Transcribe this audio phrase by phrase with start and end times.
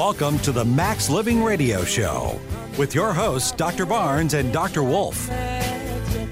[0.00, 2.40] Welcome to the Max Living Radio Show
[2.78, 3.84] with your hosts, Dr.
[3.84, 4.82] Barnes and Dr.
[4.82, 5.28] Wolf.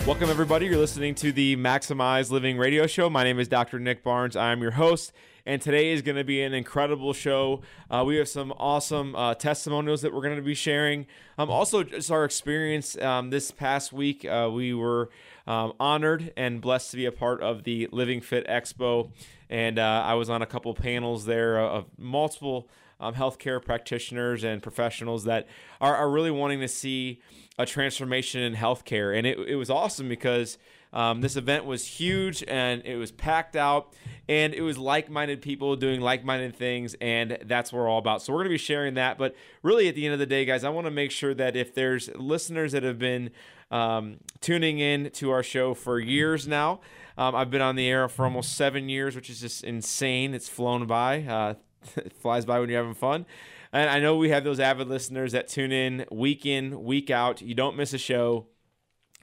[0.06, 0.64] Welcome, everybody.
[0.64, 3.10] You're listening to the Maximize Living Radio Show.
[3.10, 3.78] My name is Dr.
[3.78, 4.36] Nick Barnes.
[4.36, 5.12] I'm your host,
[5.44, 7.60] and today is going to be an incredible show.
[7.90, 11.04] Uh, we have some awesome uh, testimonials that we're going to be sharing.
[11.36, 14.24] Um, also, just our experience um, this past week.
[14.24, 15.10] Uh, we were
[15.46, 19.10] um, honored and blessed to be a part of the Living Fit Expo,
[19.50, 22.66] and uh, I was on a couple panels there of multiple
[23.00, 25.46] um, healthcare practitioners and professionals that
[25.80, 27.20] are, are really wanting to see
[27.58, 29.16] a transformation in healthcare.
[29.16, 30.58] And it, it was awesome because
[30.92, 33.94] um, this event was huge and it was packed out
[34.28, 36.94] and it was like minded people doing like minded things.
[37.00, 38.22] And that's what we're all about.
[38.22, 39.18] So we're going to be sharing that.
[39.18, 41.56] But really, at the end of the day, guys, I want to make sure that
[41.56, 43.30] if there's listeners that have been
[43.70, 46.80] um, tuning in to our show for years now,
[47.18, 50.34] um, I've been on the air for almost seven years, which is just insane.
[50.34, 51.22] It's flown by.
[51.22, 51.54] Uh,
[51.96, 53.26] it flies by when you're having fun.
[53.72, 57.42] And I know we have those avid listeners that tune in week in, week out.
[57.42, 58.46] You don't miss a show.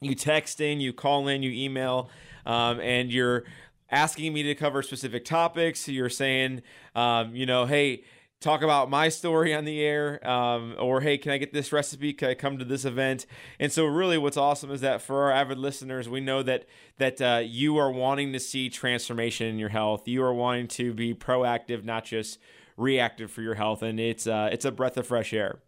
[0.02, 2.10] You text in, you call in, you email,
[2.46, 3.46] um, and you're
[3.90, 5.88] asking me to cover specific topics.
[5.88, 6.62] You're saying,
[6.96, 8.04] um, you know, hey,
[8.40, 12.14] talk about my story on the air um, or hey can i get this recipe?
[12.14, 13.26] Can i come to this event?
[13.60, 16.66] And so really what's awesome is that for our avid listeners we know that
[16.98, 20.08] that uh, you are wanting to see transformation in your health.
[20.08, 22.40] You are wanting to be proactive not just
[22.78, 23.82] reactive for your health.
[23.82, 25.60] And it's uh, it's a breath of fresh air.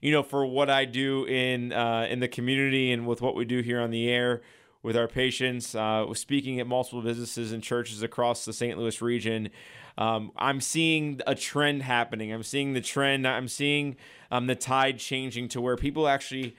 [0.00, 3.44] You know for what i do in uh, in the community and with what we
[3.44, 4.42] do here on the air
[4.86, 9.50] with our patients uh, speaking at multiple businesses and churches across the st louis region
[9.98, 12.32] um, I'm seeing a trend happening.
[12.32, 13.26] I'm seeing the trend.
[13.26, 13.96] I'm seeing
[14.30, 16.54] um, the tide changing to where people actually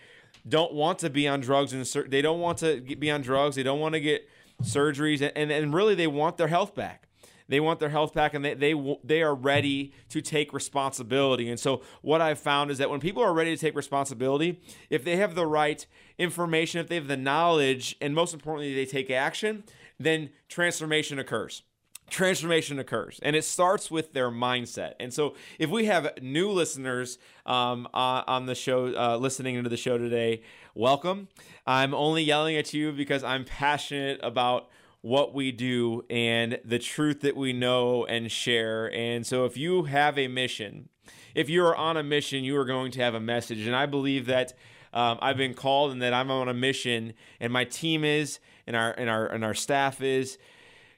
[0.47, 3.55] don't want to be on drugs and they don't want to be on drugs.
[3.55, 4.27] They don't want to get
[4.63, 7.06] surgeries, and, and, and really they want their health back.
[7.49, 11.49] They want their health back, and they they they are ready to take responsibility.
[11.49, 15.03] And so what I've found is that when people are ready to take responsibility, if
[15.03, 15.85] they have the right
[16.17, 19.63] information, if they have the knowledge, and most importantly, they take action,
[19.99, 21.63] then transformation occurs.
[22.09, 24.93] Transformation occurs and it starts with their mindset.
[24.97, 29.69] And so if we have new listeners um, on, on the show uh, listening into
[29.69, 30.41] the show today
[30.73, 31.27] welcome.
[31.65, 34.69] I'm only yelling at you because i'm passionate about
[35.01, 39.83] what we do and the truth that we know and share and so if you
[39.83, 40.89] have a mission
[41.35, 43.85] if you are on a mission you are going to have a message and i
[43.85, 44.53] believe that
[44.93, 48.75] um, I've been called and that I'm on a mission, and my team is, and
[48.75, 50.37] our and our and our staff is,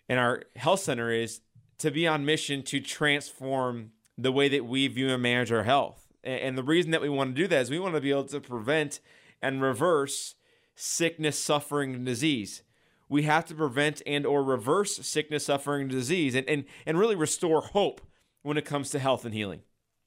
[0.07, 1.41] and our health center is
[1.79, 6.05] to be on mission to transform the way that we view and manage our health.
[6.23, 8.25] And the reason that we want to do that is we want to be able
[8.25, 8.99] to prevent
[9.41, 10.35] and reverse
[10.75, 12.63] sickness, suffering, and disease.
[13.09, 17.15] We have to prevent and or reverse sickness, suffering, and disease and, and, and really
[17.15, 18.01] restore hope
[18.43, 19.61] when it comes to health and healing.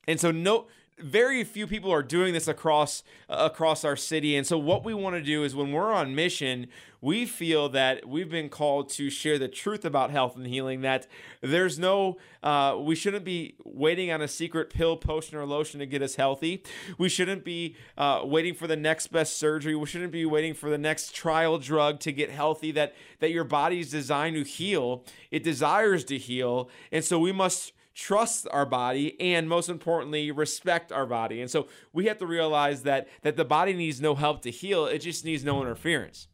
[0.06, 0.68] And so no
[0.98, 4.36] very few people are doing this across uh, across our city.
[4.36, 6.68] And so what we want to do is when we're on mission
[7.02, 11.08] we feel that we've been called to share the truth about health and healing that
[11.40, 15.86] there's no uh, we shouldn't be waiting on a secret pill potion or lotion to
[15.86, 16.62] get us healthy.
[16.96, 19.74] We shouldn't be uh, waiting for the next best surgery.
[19.74, 23.44] We shouldn't be waiting for the next trial drug to get healthy that that your
[23.44, 25.04] body's designed to heal.
[25.30, 26.70] It desires to heal.
[26.92, 31.68] And so we must trust our body and most importantly respect our body and so
[31.92, 35.24] we have to realize that that the body needs no help to heal it just
[35.24, 36.28] needs no interference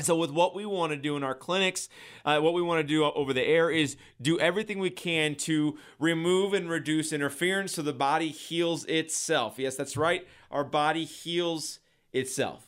[0.00, 1.88] so, with what we want to do in our clinics,
[2.24, 5.78] uh, what we want to do over the air is do everything we can to
[6.00, 9.54] remove and reduce interference so the body heals itself.
[9.56, 10.26] Yes, that's right.
[10.50, 11.78] Our body heals
[12.12, 12.66] itself.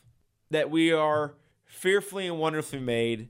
[0.51, 1.33] That we are
[1.65, 3.27] fearfully and wonderfully made,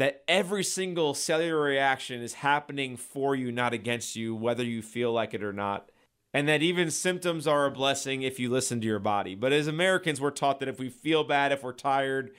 [0.00, 5.12] that every single cellular reaction is happening for you, not against you, whether you feel
[5.12, 5.90] like it or not.
[6.32, 9.34] And that even symptoms are a blessing if you listen to your body.
[9.34, 12.30] But as Americans, we're taught that if we feel bad, if we're tired,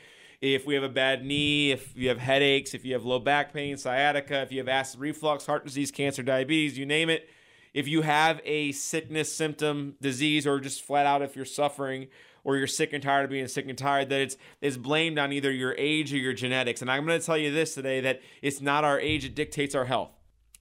[0.41, 3.53] if we have a bad knee, if you have headaches, if you have low back
[3.53, 7.29] pain, sciatica, if you have acid reflux, heart disease, cancer, diabetes, you name it.
[7.75, 12.07] If you have a sickness, symptom, disease, or just flat out if you're suffering
[12.43, 15.31] or you're sick and tired of being sick and tired, that it's is blamed on
[15.31, 16.81] either your age or your genetics.
[16.81, 19.75] And I'm going to tell you this today that it's not our age that dictates
[19.75, 20.11] our health.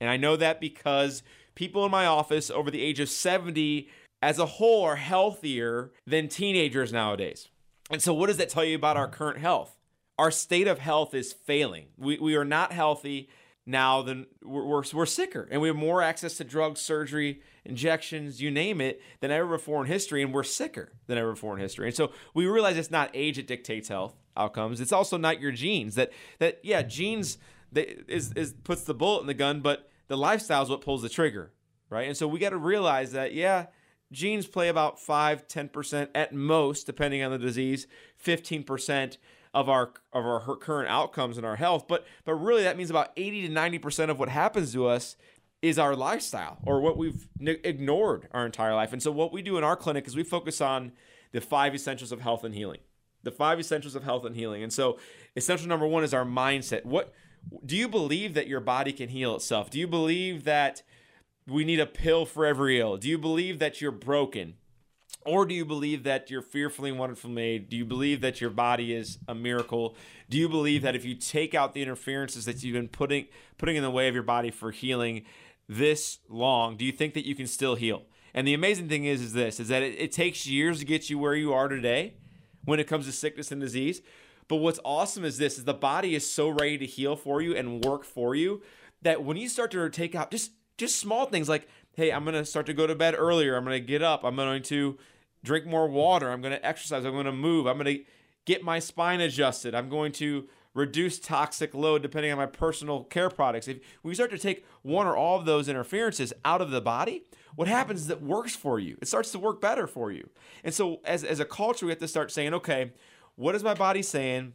[0.01, 1.23] And I know that because
[1.55, 3.89] people in my office over the age of 70
[4.23, 7.49] as a whole are healthier than teenagers nowadays.
[7.91, 9.77] And so, what does that tell you about our current health?
[10.19, 11.87] Our state of health is failing.
[11.97, 13.31] We, we are not healthy
[13.67, 18.41] now than we're, we're, we're sicker and we have more access to drugs, surgery, injections,
[18.41, 21.61] you name it, than ever before in history, and we're sicker than ever before in
[21.61, 21.87] history.
[21.87, 24.81] And so we realize it's not age that dictates health outcomes.
[24.81, 25.95] It's also not your genes.
[25.95, 27.39] That that yeah, genes
[27.73, 31.03] that is is puts the bullet in the gun, but the lifestyle is what pulls
[31.03, 31.53] the trigger,
[31.89, 32.09] right?
[32.09, 33.67] And so we got to realize that yeah,
[34.13, 37.87] genes play about 5 10% at most depending on the disease
[38.25, 39.17] 15%
[39.53, 43.11] of our of our current outcomes and our health but but really that means about
[43.17, 45.17] 80 to 90% of what happens to us
[45.61, 49.59] is our lifestyle or what we've ignored our entire life and so what we do
[49.59, 50.93] in our clinic is we focus on
[51.33, 52.81] the five essentials of health and healing
[53.23, 54.99] the five essentials of health and healing and so
[55.37, 57.13] essential number 1 is our mindset what
[57.67, 60.83] do you believe that your body can heal itself do you believe that
[61.51, 62.97] we need a pill for every ill?
[62.97, 64.55] Do you believe that you're broken?
[65.27, 67.69] Or do you believe that you're fearfully and wonderfully made?
[67.69, 69.95] Do you believe that your body is a miracle?
[70.31, 73.27] Do you believe that if you take out the interferences that you've been putting
[73.59, 75.25] putting in the way of your body for healing
[75.69, 78.05] this long, do you think that you can still heal?
[78.33, 81.11] And the amazing thing is, is this: is that it, it takes years to get
[81.11, 82.15] you where you are today,
[82.65, 84.01] when it comes to sickness and disease.
[84.49, 87.55] But what's awesome is this: is the body is so ready to heal for you
[87.55, 88.63] and work for you
[89.03, 92.35] that when you start to take out just just small things like, hey, I'm going
[92.35, 93.57] to start to go to bed earlier.
[93.57, 94.25] I'm going to get up.
[94.25, 94.99] I'm going to
[95.43, 96.31] drink more water.
[96.31, 97.05] I'm going to exercise.
[97.05, 97.67] I'm going to move.
[97.67, 98.05] I'm going to
[98.45, 99.75] get my spine adjusted.
[99.75, 103.67] I'm going to reduce toxic load depending on my personal care products.
[103.67, 107.25] If we start to take one or all of those interferences out of the body,
[107.57, 108.97] what happens is it works for you.
[109.03, 110.31] It starts to work better for you.
[110.63, 112.93] And so as, as a culture, we have to start saying, okay,
[113.35, 114.55] what is my body saying?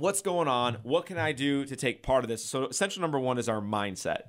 [0.00, 0.78] what's going on?
[0.82, 2.44] What can I do to take part of this?
[2.44, 4.22] So, essential number one is our mindset.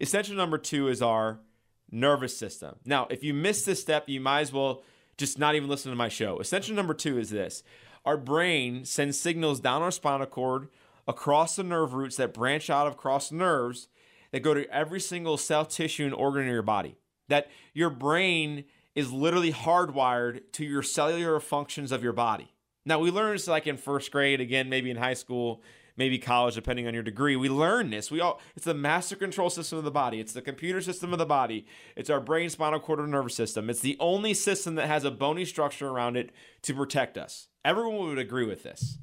[0.00, 1.40] Essential number two is our
[1.90, 2.76] nervous system.
[2.84, 4.82] Now, if you miss this step, you might as well
[5.16, 6.38] just not even listen to my show.
[6.38, 7.62] Essential number two is this
[8.04, 10.68] our brain sends signals down our spinal cord
[11.06, 13.88] across the nerve roots that branch out across nerves
[14.30, 16.96] that go to every single cell, tissue, and organ in your body.
[17.28, 18.64] That your brain
[18.94, 22.52] is literally hardwired to your cellular functions of your body.
[22.84, 25.62] Now we learned this like in first grade, again, maybe in high school,
[25.98, 27.36] maybe college, depending on your degree.
[27.36, 28.10] We learn this.
[28.10, 30.20] We all it's the master control system of the body.
[30.20, 31.66] It's the computer system of the body.
[31.96, 33.68] It's our brain, spinal cord, and nervous system.
[33.68, 36.30] It's the only system that has a bony structure around it
[36.62, 37.48] to protect us.
[37.64, 38.98] Everyone would agree with this.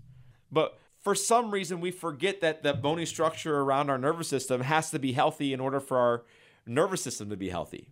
[0.52, 4.90] But for some reason we forget that the bony structure around our nervous system has
[4.90, 6.24] to be healthy in order for our
[6.66, 7.92] nervous system to be healthy.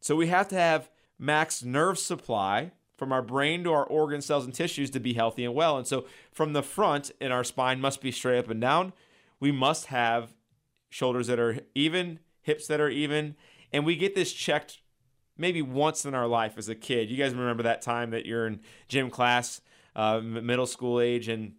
[0.00, 2.72] So we have to have max nerve supply
[3.02, 5.76] from our brain to our organ cells and tissues to be healthy and well.
[5.76, 8.92] And so from the front and our spine must be straight up and down.
[9.40, 10.34] We must have
[10.88, 13.34] shoulders that are even, hips that are even,
[13.72, 14.78] and we get this checked
[15.36, 17.10] maybe once in our life as a kid.
[17.10, 19.60] You guys remember that time that you're in gym class,
[19.96, 21.54] uh, middle school age, and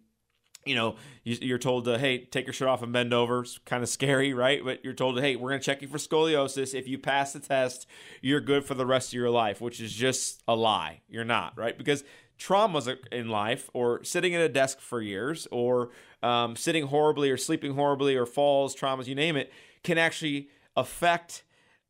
[0.66, 3.40] you know, you're told to, hey, take your shirt off and bend over.
[3.40, 4.64] It's kind of scary, right?
[4.64, 6.74] But you're told, hey, we're going to check you for scoliosis.
[6.74, 7.86] If you pass the test,
[8.20, 11.02] you're good for the rest of your life, which is just a lie.
[11.08, 11.76] You're not, right?
[11.76, 12.04] Because
[12.38, 15.90] traumas in life, or sitting at a desk for years, or
[16.22, 19.52] um, sitting horribly, or sleeping horribly, or falls, traumas, you name it,
[19.82, 21.44] can actually affect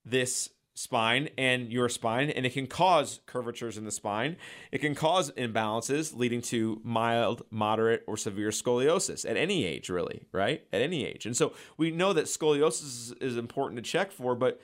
[0.04, 4.36] this spine and your spine, and it can cause curvatures in the spine.
[4.72, 10.26] It can cause imbalances leading to mild, moderate, or severe scoliosis at any age, really,
[10.32, 10.66] right?
[10.72, 11.26] At any age.
[11.26, 14.60] And so we know that scoliosis is important to check for, but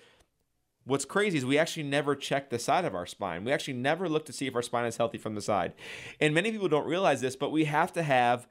[0.84, 3.44] what's crazy is we actually never check the side of our spine.
[3.44, 5.74] We actually never look to see if our spine is healthy from the side.
[6.20, 8.48] And many people don't realize this, but we have to have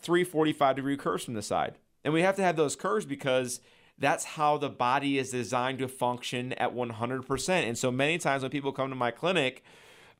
[0.00, 1.76] 345 degree curves from the side.
[2.04, 3.60] And we have to have those curves because
[4.02, 7.48] that's how the body is designed to function at 100%.
[7.48, 9.62] And so many times when people come to my clinic,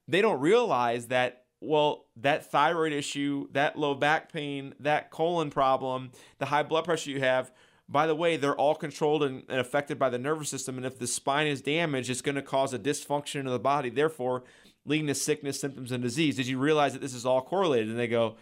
[0.07, 6.13] they don't realize that, well, that thyroid issue, that low back pain, that colon problem,
[6.39, 7.51] the high blood pressure you have,
[7.89, 10.77] by the way, they're all controlled and, and affected by the nervous system.
[10.77, 13.91] And if the spine is damaged, it's going to cause a dysfunction of the body,
[13.91, 14.45] therefore
[14.87, 16.37] leading to sickness, symptoms, and disease.
[16.37, 17.89] Did you realize that this is all correlated?
[17.89, 18.37] And they go,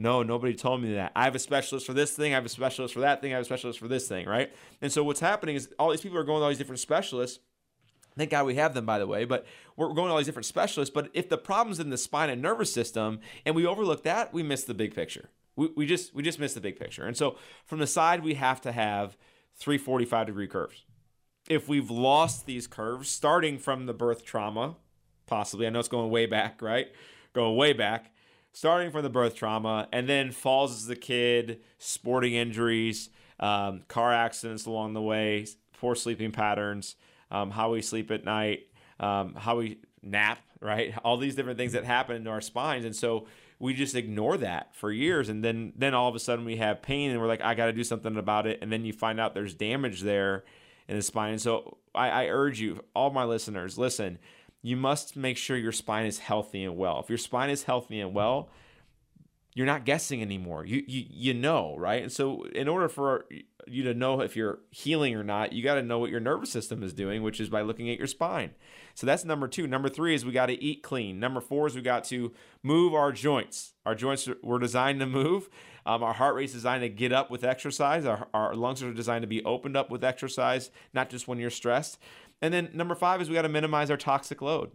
[0.00, 1.10] no, nobody told me that.
[1.16, 2.32] I have a specialist for this thing.
[2.32, 3.32] I have a specialist for that thing.
[3.32, 4.52] I have a specialist for this thing, right?
[4.80, 7.40] And so what's happening is all these people are going to all these different specialists.
[8.16, 9.24] Thank God we have them, by the way.
[9.24, 9.44] But
[9.76, 10.92] we're going to all these different specialists.
[10.94, 14.44] But if the problem's in the spine and nervous system, and we overlook that, we
[14.44, 15.30] miss the big picture.
[15.56, 17.04] We, we just we just miss the big picture.
[17.04, 17.36] And so
[17.66, 19.16] from the side, we have to have
[19.56, 20.84] 345 degree curves.
[21.48, 24.76] If we've lost these curves, starting from the birth trauma,
[25.26, 26.88] possibly, I know it's going way back, right?
[27.32, 28.12] Going way back
[28.58, 34.12] starting from the birth trauma, and then falls as a kid, sporting injuries, um, car
[34.12, 36.96] accidents along the way, poor sleeping patterns,
[37.30, 38.66] um, how we sleep at night,
[38.98, 40.92] um, how we nap, right?
[41.04, 43.28] All these different things that happen to our spines, and so
[43.60, 46.82] we just ignore that for years, and then then all of a sudden we have
[46.82, 49.20] pain, and we're like, I got to do something about it, and then you find
[49.20, 50.42] out there's damage there
[50.88, 51.32] in the spine.
[51.32, 54.18] And so I, I urge you, all my listeners, listen
[54.62, 57.00] you must make sure your spine is healthy and well.
[57.00, 58.48] If your spine is healthy and well,
[59.54, 60.64] you're not guessing anymore.
[60.64, 62.02] You you you know, right?
[62.02, 63.26] And so in order for
[63.66, 66.50] you to know if you're healing or not, you got to know what your nervous
[66.50, 68.52] system is doing, which is by looking at your spine.
[68.94, 69.66] So that's number 2.
[69.66, 71.20] Number 3 is we got to eat clean.
[71.20, 73.74] Number 4 is we got to move our joints.
[73.84, 75.48] Our joints were designed to move.
[75.86, 78.04] Um, our heart rate is designed to get up with exercise.
[78.04, 81.50] Our, our lungs are designed to be opened up with exercise, not just when you're
[81.50, 81.98] stressed.
[82.40, 84.70] And then number 5 is we got to minimize our toxic load.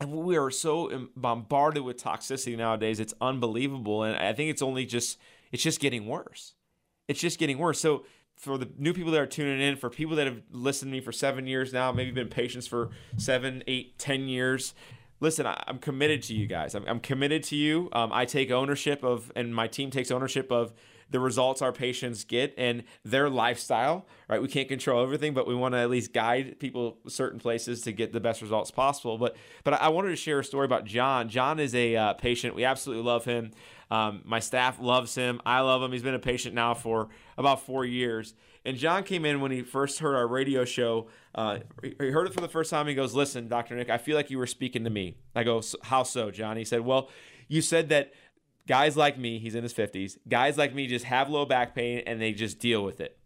[0.00, 4.86] And we are so bombarded with toxicity nowadays it's unbelievable and i think it's only
[4.86, 5.18] just
[5.52, 6.54] it's just getting worse.
[7.06, 7.80] It's just getting worse.
[7.80, 8.04] So
[8.36, 11.00] for the new people that are tuning in for people that have listened to me
[11.00, 14.74] for seven years now maybe been patients for seven eight ten years
[15.18, 16.76] listen i'm committed to you guys.
[16.76, 17.88] I'm, I'm committed to you.
[17.92, 20.72] Um, i take ownership of and my team takes ownership of
[21.10, 24.40] the results our patients get and their lifestyle, right?
[24.42, 27.92] We can't control everything, but we want to at least guide people certain places to
[27.92, 29.18] get the best results possible.
[29.18, 31.28] But but I wanted to share a story about John.
[31.28, 32.54] John is a uh, patient.
[32.54, 33.52] We absolutely love him.
[33.90, 35.40] Um, my staff loves him.
[35.46, 35.92] I love him.
[35.92, 38.34] He's been a patient now for about four years.
[38.64, 41.08] And John came in when he first heard our radio show.
[41.34, 42.86] Uh, he heard it for the first time.
[42.86, 45.62] He goes, "Listen, Doctor Nick, I feel like you were speaking to me." I go,
[45.84, 47.08] "How so, John?" He said, "Well,
[47.48, 48.12] you said that
[48.68, 52.02] guys like me, he's in his 50s, guys like me just have low back pain
[52.06, 53.18] and they just deal with it.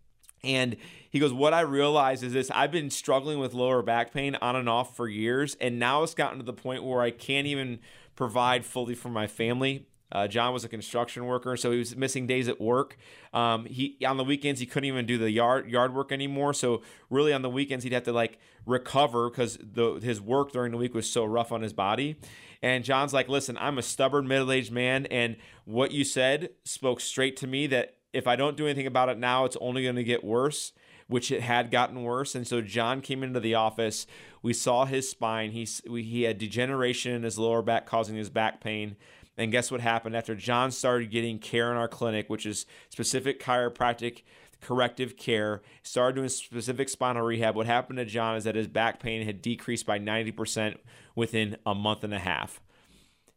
[0.45, 0.77] And
[1.11, 4.57] he goes, What I realize is this I've been struggling with lower back pain on
[4.57, 5.57] and off for years.
[5.61, 7.81] And now it's gotten to the point where I can't even
[8.17, 9.87] provide fully for my family.
[10.11, 12.99] Uh, John was a construction worker, so he was missing days at work.
[13.33, 16.53] Um, he on the weekends he couldn't even do the yard yard work anymore.
[16.53, 19.59] So really on the weekends he'd have to like recover because
[20.03, 22.17] his work during the week was so rough on his body.
[22.63, 25.07] And John's like, listen, I'm a stubborn middle aged man.
[25.07, 29.09] And what you said spoke straight to me that if I don't do anything about
[29.09, 30.73] it now, it's only going to get worse,
[31.09, 32.35] which it had gotten worse.
[32.35, 34.07] And so John came into the office.
[34.43, 35.51] We saw his spine.
[35.51, 38.97] He, he had degeneration in his lower back causing his back pain.
[39.37, 40.15] And guess what happened?
[40.15, 44.23] After John started getting care in our clinic, which is specific chiropractic
[44.63, 47.55] corrective care, started doing specific spinal rehab.
[47.55, 50.79] What happened to John is that his back pain had decreased by 90%
[51.15, 52.61] within a month and a half.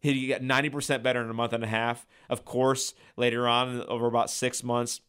[0.02, 2.06] He got 90% better in a month and a half.
[2.30, 5.02] Of course, later on, over about six months,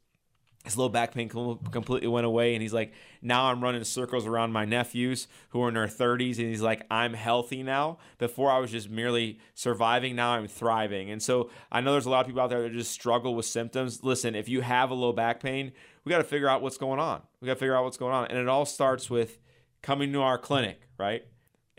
[0.66, 2.92] his low back pain completely went away and he's like
[3.22, 6.84] now i'm running circles around my nephews who are in their 30s and he's like
[6.90, 7.98] i'm healthy now.
[8.18, 11.10] Before i was just merely surviving now i'm thriving.
[11.10, 13.46] And so i know there's a lot of people out there that just struggle with
[13.46, 14.04] symptoms.
[14.04, 15.72] Listen if you have a low back pain
[16.04, 17.20] we got to figure out what's going on.
[17.40, 18.26] We got to figure out what's going on.
[18.26, 19.38] And it all starts with
[19.82, 21.24] coming to our clinic right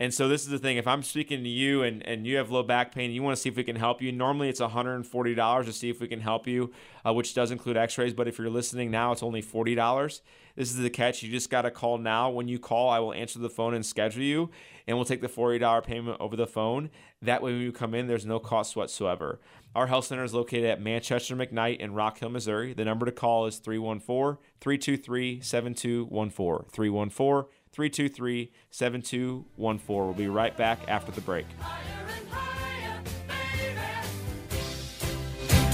[0.00, 0.76] and so this is the thing.
[0.76, 3.42] If I'm speaking to you and, and you have low back pain, you want to
[3.42, 4.12] see if we can help you.
[4.12, 6.72] Normally it's $140 to see if we can help you,
[7.04, 8.14] uh, which does include x-rays.
[8.14, 10.20] But if you're listening now, it's only $40.
[10.54, 11.22] This is the catch.
[11.22, 12.30] You just got to call now.
[12.30, 14.50] When you call, I will answer the phone and schedule you,
[14.86, 16.90] and we'll take the $40 payment over the phone.
[17.22, 19.40] That way when you come in, there's no cost whatsoever.
[19.74, 22.72] Our health center is located at Manchester McKnight in Rock Hill, Missouri.
[22.72, 26.70] The number to call is 314 323 7214.
[26.72, 30.04] 314 323 7214.
[30.06, 31.46] We'll be right back after the break.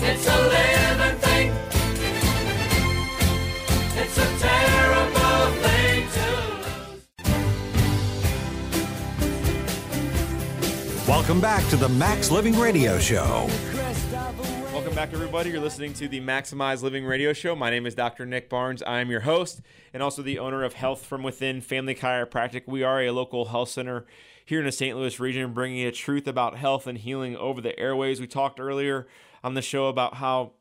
[0.07, 1.53] It's a living thing.
[3.97, 6.27] It's a terrible thing to
[10.99, 11.09] lose.
[11.09, 13.49] Welcome back to the Max Living Radio Show.
[14.95, 15.51] Welcome back, everybody.
[15.51, 17.57] You're listening to the Maximize Living Radio Show.
[17.57, 18.27] My name is Dr.
[18.27, 18.81] Nick Barnes.
[18.81, 19.61] I am your host
[19.93, 22.69] and also the owner of Health from Within Family Chiropractic.
[22.69, 24.07] We are a local health center
[24.45, 24.97] here in the St.
[24.97, 28.21] Louis region, bringing you truth about health and healing over the airways.
[28.21, 29.09] We talked earlier
[29.43, 30.53] on the show about how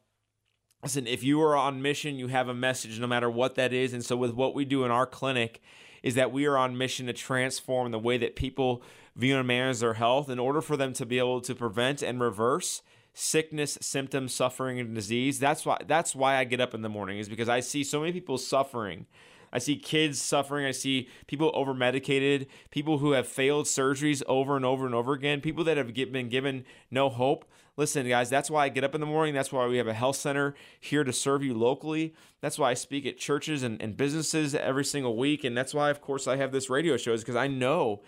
[0.82, 3.94] listen, if you are on mission, you have a message, no matter what that is.
[3.94, 5.62] And so, with what we do in our clinic,
[6.02, 8.82] is that we are on mission to transform the way that people
[9.16, 12.20] view and manage their health in order for them to be able to prevent and
[12.20, 12.82] reverse
[13.13, 15.39] sickness, symptoms, suffering, and disease.
[15.39, 18.00] That's why that's why I get up in the morning is because I see so
[18.00, 19.05] many people suffering.
[19.53, 20.65] I see kids suffering.
[20.65, 25.13] I see people over medicated, people who have failed surgeries over and over and over
[25.13, 27.46] again, people that have been given no hope.
[27.77, 29.34] Listen, guys, that's why I get up in the morning.
[29.34, 32.13] That's why we have a health center here to serve you locally.
[32.41, 35.43] That's why I speak at churches and, and businesses every single week.
[35.43, 38.01] And that's why, of course, I have this radio show, is because I know,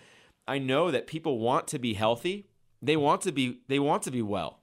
[0.46, 2.48] I know that people want to be healthy.
[2.80, 4.60] They want to be, they want to be well.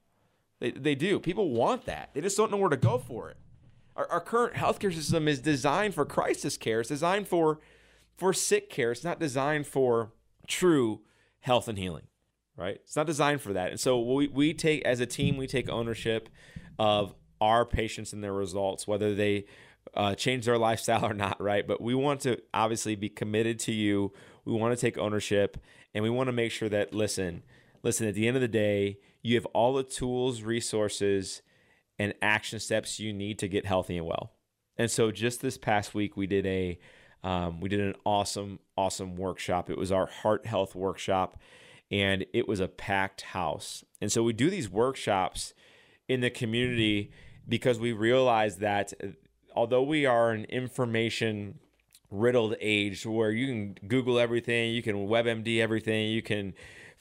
[0.63, 1.19] They, they do.
[1.19, 2.11] People want that.
[2.13, 3.35] They just don't know where to go for it.
[3.97, 6.79] Our, our current healthcare system is designed for crisis care.
[6.79, 7.59] It's designed for
[8.15, 8.93] for sick care.
[8.93, 10.13] It's not designed for
[10.47, 11.01] true
[11.41, 12.07] health and healing,
[12.55, 12.75] right?
[12.75, 13.71] It's not designed for that.
[13.71, 16.29] And so we, we take, as a team, we take ownership
[16.79, 19.43] of our patients and their results, whether they
[19.95, 21.67] uh, change their lifestyle or not, right?
[21.67, 24.13] But we want to obviously be committed to you.
[24.45, 25.57] We want to take ownership
[25.93, 27.43] and we want to make sure that, listen,
[27.81, 31.41] listen, at the end of the day, you have all the tools, resources,
[31.97, 34.33] and action steps you need to get healthy and well.
[34.77, 36.77] And so just this past week, we did a
[37.23, 39.69] um, we did an awesome, awesome workshop.
[39.69, 41.39] It was our heart health workshop,
[41.89, 43.85] and it was a packed house.
[44.01, 45.53] And so we do these workshops
[46.09, 47.11] in the community
[47.47, 49.07] because we realize that uh,
[49.55, 51.59] although we are an information
[52.11, 56.53] riddled age where you can Google everything, you can WebMD everything, you can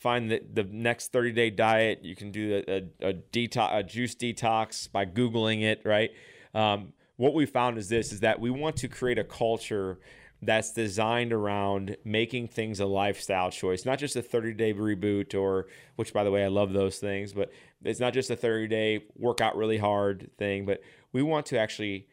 [0.02, 3.82] find the, the next 30 day diet, you can do a, a, a, detox, a
[3.82, 6.10] juice detox by Googling it, right?
[6.54, 10.00] Um, what we found is this is that we want to create a culture
[10.44, 15.68] that's designed around making things a lifestyle choice, not just a 30 day reboot or,
[15.94, 17.52] which by the way, I love those things, but
[17.84, 20.80] it's not just a 30 day workout really hard thing, but
[21.12, 22.08] we want to actually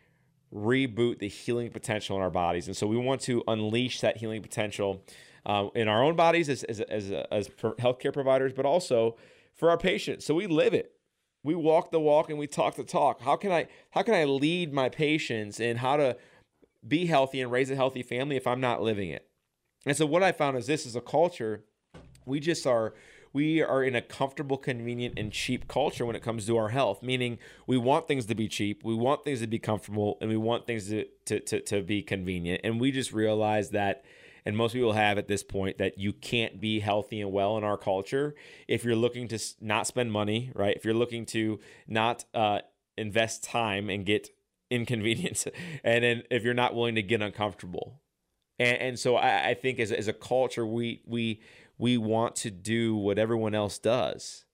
[0.53, 2.67] reboot the healing potential in our bodies.
[2.67, 5.03] And so we want to unleash that healing potential
[5.49, 9.17] uh, in our own bodies as, as, as, as healthcare providers, but also
[9.55, 10.25] for our patients.
[10.25, 10.93] So we live it
[11.43, 13.21] we walk the walk and we talk the talk.
[13.21, 16.17] How can I how can I lead my patients in how to
[16.87, 19.27] be healthy and raise a healthy family if I'm not living it?
[19.85, 21.63] And so what I found is this is a culture
[22.25, 22.93] we just are
[23.31, 27.03] we are in a comfortable, convenient, and cheap culture when it comes to our health.
[27.03, 27.37] Meaning,
[27.67, 30.65] we want things to be cheap, we want things to be comfortable, and we want
[30.65, 32.61] things to to to, to be convenient.
[32.63, 34.03] And we just realize that
[34.45, 37.63] and most people have at this point that you can't be healthy and well in
[37.63, 38.35] our culture
[38.67, 40.75] if you're looking to not spend money, right?
[40.75, 42.59] If you're looking to not uh,
[42.97, 44.29] invest time and get
[44.69, 45.47] inconvenience,
[45.83, 48.01] and then if you're not willing to get uncomfortable.
[48.59, 51.41] And, and so I, I think as, as a culture, we we
[51.77, 54.45] we want to do what everyone else does.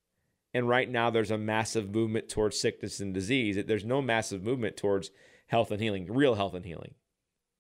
[0.54, 3.62] And right now, there's a massive movement towards sickness and disease.
[3.68, 5.12] There's no massive movement towards
[5.48, 6.94] health and healing, real health and healing,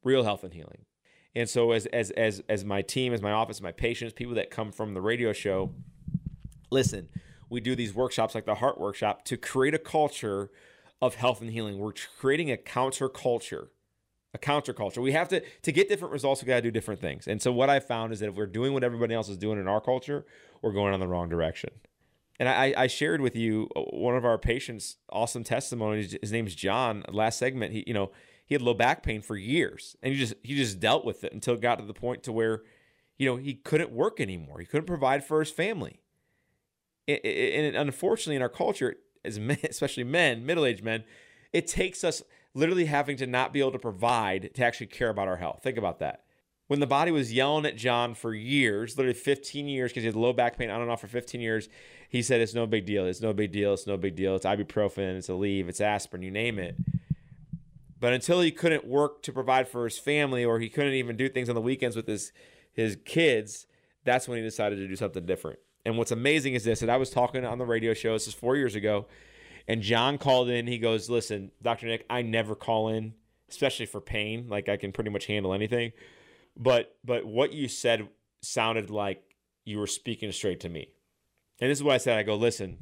[0.01, 0.85] real health and healing.
[1.35, 4.49] And so as as as as my team, as my office, my patients, people that
[4.49, 5.73] come from the radio show,
[6.71, 7.09] listen,
[7.49, 10.49] we do these workshops like the heart workshop to create a culture
[11.01, 11.77] of health and healing.
[11.77, 13.69] We're creating a counter culture.
[14.33, 15.01] A counter culture.
[15.01, 17.27] We have to to get different results, we gotta do different things.
[17.27, 19.59] And so what I found is that if we're doing what everybody else is doing
[19.59, 20.25] in our culture,
[20.61, 21.69] we're going in the wrong direction.
[22.37, 26.17] And I, I shared with you uh, one of our patients' awesome testimonies.
[26.21, 27.05] His name's John.
[27.09, 28.11] Last segment, he you know
[28.45, 31.33] he had low back pain for years and he just he just dealt with it
[31.33, 32.61] until it got to the point to where
[33.17, 35.99] you know he couldn't work anymore he couldn't provide for his family
[37.07, 41.03] and unfortunately in our culture as men especially men middle-aged men
[41.53, 45.27] it takes us literally having to not be able to provide to actually care about
[45.27, 46.21] our health think about that
[46.67, 50.15] when the body was yelling at John for years, literally 15 years, because he had
[50.15, 51.69] low back pain on and off for 15 years,
[52.09, 53.05] he said, It's no big deal.
[53.05, 53.73] It's no big deal.
[53.73, 54.35] It's no big deal.
[54.35, 55.17] It's ibuprofen.
[55.17, 55.69] It's Aleve.
[55.69, 56.23] It's aspirin.
[56.23, 56.75] You name it.
[57.99, 61.29] But until he couldn't work to provide for his family or he couldn't even do
[61.29, 62.31] things on the weekends with his
[62.73, 63.67] his kids,
[64.03, 65.59] that's when he decided to do something different.
[65.85, 68.33] And what's amazing is this that I was talking on the radio show, this is
[68.33, 69.07] four years ago,
[69.67, 70.67] and John called in.
[70.67, 71.87] He goes, Listen, Dr.
[71.87, 73.13] Nick, I never call in,
[73.49, 74.47] especially for pain.
[74.49, 75.93] Like I can pretty much handle anything.
[76.57, 78.09] But but what you said
[78.41, 79.23] sounded like
[79.63, 80.89] you were speaking straight to me.
[81.59, 82.17] And this is what I said.
[82.17, 82.77] I go, listen,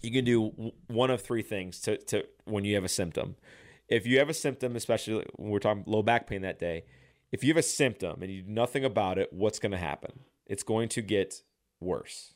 [0.00, 3.36] you can do one of three things to, to when you have a symptom
[3.88, 6.84] if you have a symptom, especially when we're talking low back pain that day,
[7.32, 10.20] if you have a symptom and you do nothing about it, what's going to happen?
[10.46, 11.42] It's going to get
[11.80, 12.34] worse.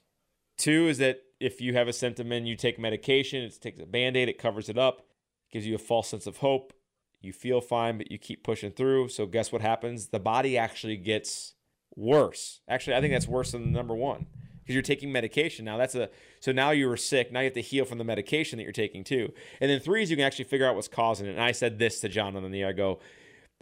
[0.56, 3.86] Two is that if you have a symptom and you take medication, it takes a
[3.86, 5.06] band aid, it covers it up,
[5.52, 6.72] gives you a false sense of hope.
[7.20, 9.08] You feel fine, but you keep pushing through.
[9.08, 10.08] So, guess what happens?
[10.08, 11.54] The body actually gets
[11.96, 12.60] worse.
[12.68, 14.26] Actually, I think that's worse than number one
[14.68, 15.78] because you're taking medication now.
[15.78, 17.32] That's a so now you were sick.
[17.32, 19.32] Now you have to heal from the medication that you're taking too.
[19.62, 21.30] And then three is you can actually figure out what's causing it.
[21.30, 22.68] And I said this to John on the air.
[22.68, 23.00] I go,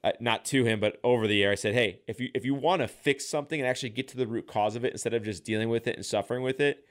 [0.03, 1.53] uh, not to him, but over the air.
[1.53, 4.17] I said, hey, if you if you want to fix something and actually get to
[4.17, 6.85] the root cause of it instead of just dealing with it and suffering with it,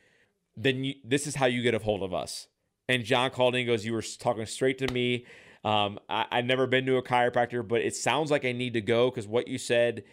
[0.55, 2.47] then you, this is how you get a hold of us.
[2.87, 5.25] And John called in and goes, you were talking straight to me.
[5.65, 8.81] Um, I, I've never been to a chiropractor, but it sounds like I need to
[8.81, 10.03] go because what you said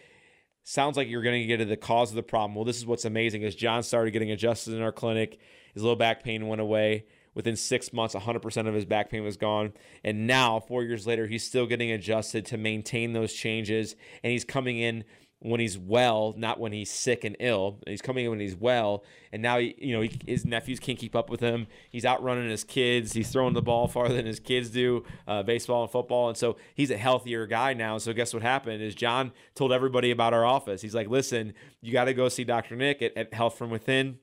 [0.63, 2.55] sounds like you're going to get to the cause of the problem.
[2.55, 5.39] Well, this is what's amazing is John started getting adjusted in our clinic.
[5.73, 7.05] His low back pain went away.
[7.35, 9.73] Within six months, 100% of his back pain was gone.
[10.03, 13.95] And now, four years later, he's still getting adjusted to maintain those changes.
[14.23, 15.03] And he's coming in
[15.43, 17.79] when he's well, not when he's sick and ill.
[17.85, 20.97] He's coming in when he's well, and now he, you know he, his nephews can't
[20.97, 21.67] keep up with him.
[21.89, 23.13] He's outrunning his kids.
[23.13, 26.55] He's throwing the ball farther than his kids do, uh, baseball and football, and so
[26.75, 27.97] he's a healthier guy now.
[27.97, 28.81] So guess what happened?
[28.81, 30.81] Is John told everybody about our office.
[30.81, 32.75] He's like, "Listen, you got to go see Dr.
[32.75, 34.19] Nick at, at Health from Within."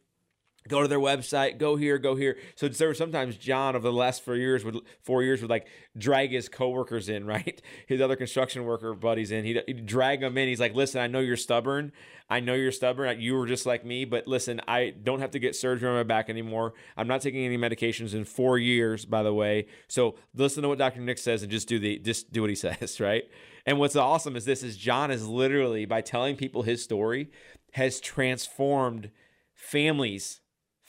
[0.70, 2.38] Go to their website, go here, go here.
[2.54, 5.66] So there was sometimes John over the last four years would four years would like
[5.98, 7.60] drag his coworkers in, right?
[7.86, 9.44] His other construction worker buddies in.
[9.44, 10.48] He'd, he'd drag them in.
[10.48, 11.92] He's like, listen, I know you're stubborn.
[12.30, 13.20] I know you're stubborn.
[13.20, 16.04] You were just like me, but listen, I don't have to get surgery on my
[16.04, 16.74] back anymore.
[16.96, 19.66] I'm not taking any medications in four years, by the way.
[19.88, 21.00] So listen to what Dr.
[21.00, 23.24] Nick says and just do the just do what he says, right?
[23.66, 27.30] And what's awesome is this is John is literally by telling people his story
[27.72, 29.10] has transformed
[29.54, 30.39] families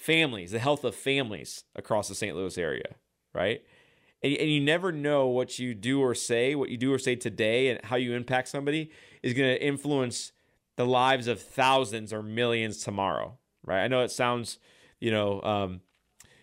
[0.01, 2.35] families, the health of families across the St.
[2.35, 2.95] Louis area,
[3.33, 3.61] right?
[4.23, 7.15] And, and you never know what you do or say, what you do or say
[7.15, 10.31] today, and how you impact somebody is going to influence
[10.75, 13.83] the lives of thousands or millions tomorrow, right?
[13.83, 14.57] I know it sounds,
[14.99, 15.81] you know, um,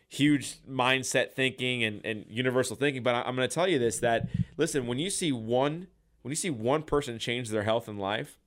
[0.09, 4.29] huge mindset thinking and, and universal thinking, but I'm going to tell you this: that
[4.57, 5.89] listen, when you see one,
[6.23, 8.39] when you see one person change their health and life,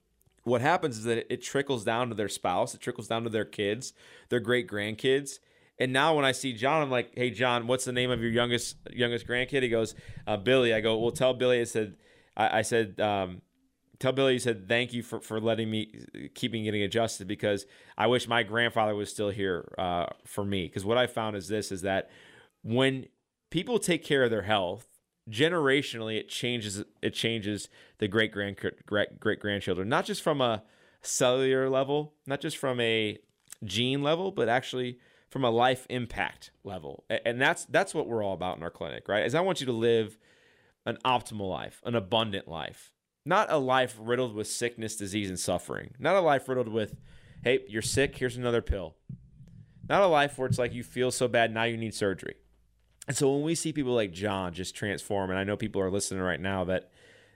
[0.43, 3.45] what happens is that it trickles down to their spouse, it trickles down to their
[3.45, 3.93] kids,
[4.29, 5.39] their great grandkids.
[5.79, 8.29] And now when I see John, I'm like, "Hey, John, what's the name of your
[8.29, 9.95] youngest youngest grandkid?" He goes,
[10.27, 11.95] uh, "Billy." I go, "Well, tell Billy." I said,
[12.37, 13.41] "I, I said, um,
[13.97, 15.91] tell Billy." You said, "Thank you for for letting me
[16.35, 17.65] keeping getting adjusted because
[17.97, 21.47] I wish my grandfather was still here uh, for me." Because what I found is
[21.47, 22.11] this: is that
[22.61, 23.07] when
[23.49, 24.85] people take care of their health,
[25.29, 30.63] generationally it changes it changes the great grand great grandchildren not just from a
[31.01, 33.17] cellular level not just from a
[33.63, 34.97] gene level but actually
[35.31, 37.05] from a life impact level.
[37.25, 39.25] And that's that's what we're all about in our clinic right?
[39.25, 40.17] Is i want you to live
[40.85, 42.91] an optimal life an abundant life.
[43.25, 45.91] Not a life riddled with sickness disease and suffering.
[45.97, 46.95] Not a life riddled with
[47.43, 48.95] hey you're sick here's another pill.
[49.87, 52.35] Not a life where it's like you feel so bad now you need surgery
[53.07, 55.91] and so when we see people like John just transform, and I know people are
[55.91, 56.91] listening right now that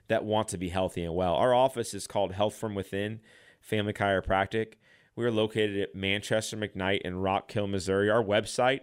[0.08, 1.34] that want to be healthy and well.
[1.34, 3.20] Our office is called Health from Within
[3.60, 4.74] Family Chiropractic.
[5.16, 8.10] We are located at Manchester McKnight in Rock Hill, Missouri.
[8.10, 8.80] Our website,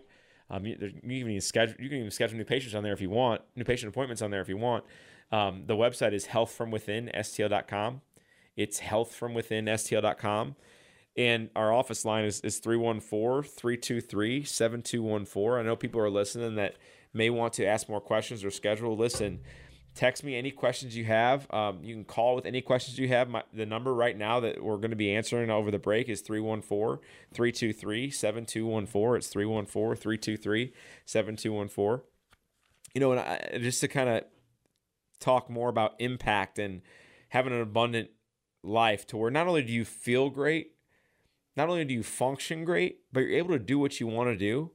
[0.49, 3.09] um, you, you, can schedule, you can even schedule new patients on there if you
[3.09, 4.83] want, new patient appointments on there if you want.
[5.31, 8.01] Um, the website is healthfromwithinstl.com.
[8.55, 10.55] It's healthfromwithinstl.com.
[11.15, 15.60] And our office line is, is 314 323 7214.
[15.60, 16.76] I know people are listening that
[17.13, 18.97] may want to ask more questions or schedule.
[18.97, 19.41] Listen,
[19.95, 21.52] text me any questions you have.
[21.54, 23.30] Um, you can call with any questions you have.
[23.30, 26.21] My, the number right now that we're going to be answering over the break is
[26.21, 29.17] 314 323 7214.
[29.17, 30.73] It's 314 323
[31.06, 32.06] 7214.
[32.95, 34.23] You know, and I, just to kind of
[35.19, 36.82] talk more about impact and
[37.30, 38.10] having an abundant
[38.63, 40.72] life to where not only do you feel great,
[41.55, 44.37] not only do you function great, but you're able to do what you want to
[44.37, 44.71] do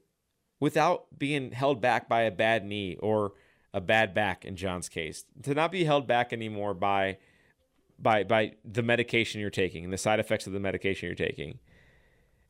[0.60, 3.32] without being held back by a bad knee or
[3.74, 5.24] a bad back in John's case.
[5.42, 7.18] To not be held back anymore by
[7.98, 11.58] by by the medication you're taking and the side effects of the medication you're taking.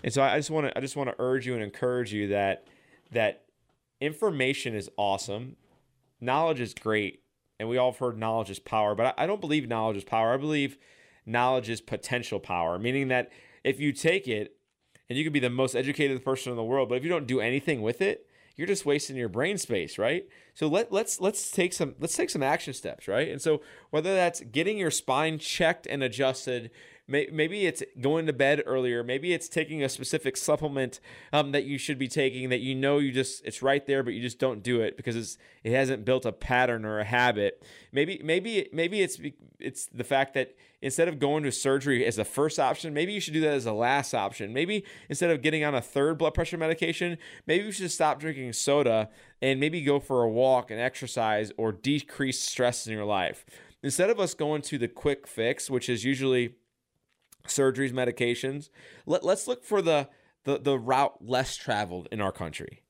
[0.04, 2.28] And so I just want to I just want to urge you and encourage you
[2.28, 2.66] that
[3.10, 3.44] that
[4.00, 5.56] information is awesome,
[6.20, 7.22] knowledge is great,
[7.58, 10.04] and we all have heard knowledge is power, but I, I don't believe knowledge is
[10.04, 10.34] power.
[10.34, 10.78] I believe
[11.26, 13.30] knowledge is potential power, meaning that
[13.64, 14.56] if you take it
[15.08, 17.26] and you can be the most educated person in the world, but if you don't
[17.26, 20.26] do anything with it, you're just wasting your brain space, right?
[20.54, 23.28] So let let's let's take some let's take some action steps, right?
[23.28, 26.72] And so whether that's getting your spine checked and adjusted,
[27.08, 31.00] maybe it's going to bed earlier, maybe it's taking a specific supplement
[31.32, 34.12] um, that you should be taking that you know you just it's right there, but
[34.12, 37.64] you just don't do it because it's it hasn't built a pattern or a habit.
[37.92, 39.18] Maybe maybe maybe it's
[39.58, 43.20] it's the fact that instead of going to surgery as the first option, maybe you
[43.20, 44.52] should do that as a last option.
[44.52, 48.52] Maybe instead of getting on a third blood pressure medication, maybe you should stop drinking
[48.52, 49.08] soda
[49.40, 53.46] and maybe go for a walk and exercise or decrease stress in your life.
[53.82, 56.54] Instead of us going to the quick fix, which is usually
[57.48, 58.70] surgeries, medications,
[59.06, 60.08] let, let's look for the,
[60.44, 62.82] the the route less traveled in our country.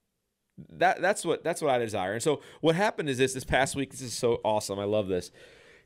[0.71, 2.12] That that's what that's what I desire.
[2.14, 3.90] And so what happened is this this past week.
[3.90, 4.79] This is so awesome.
[4.79, 5.31] I love this.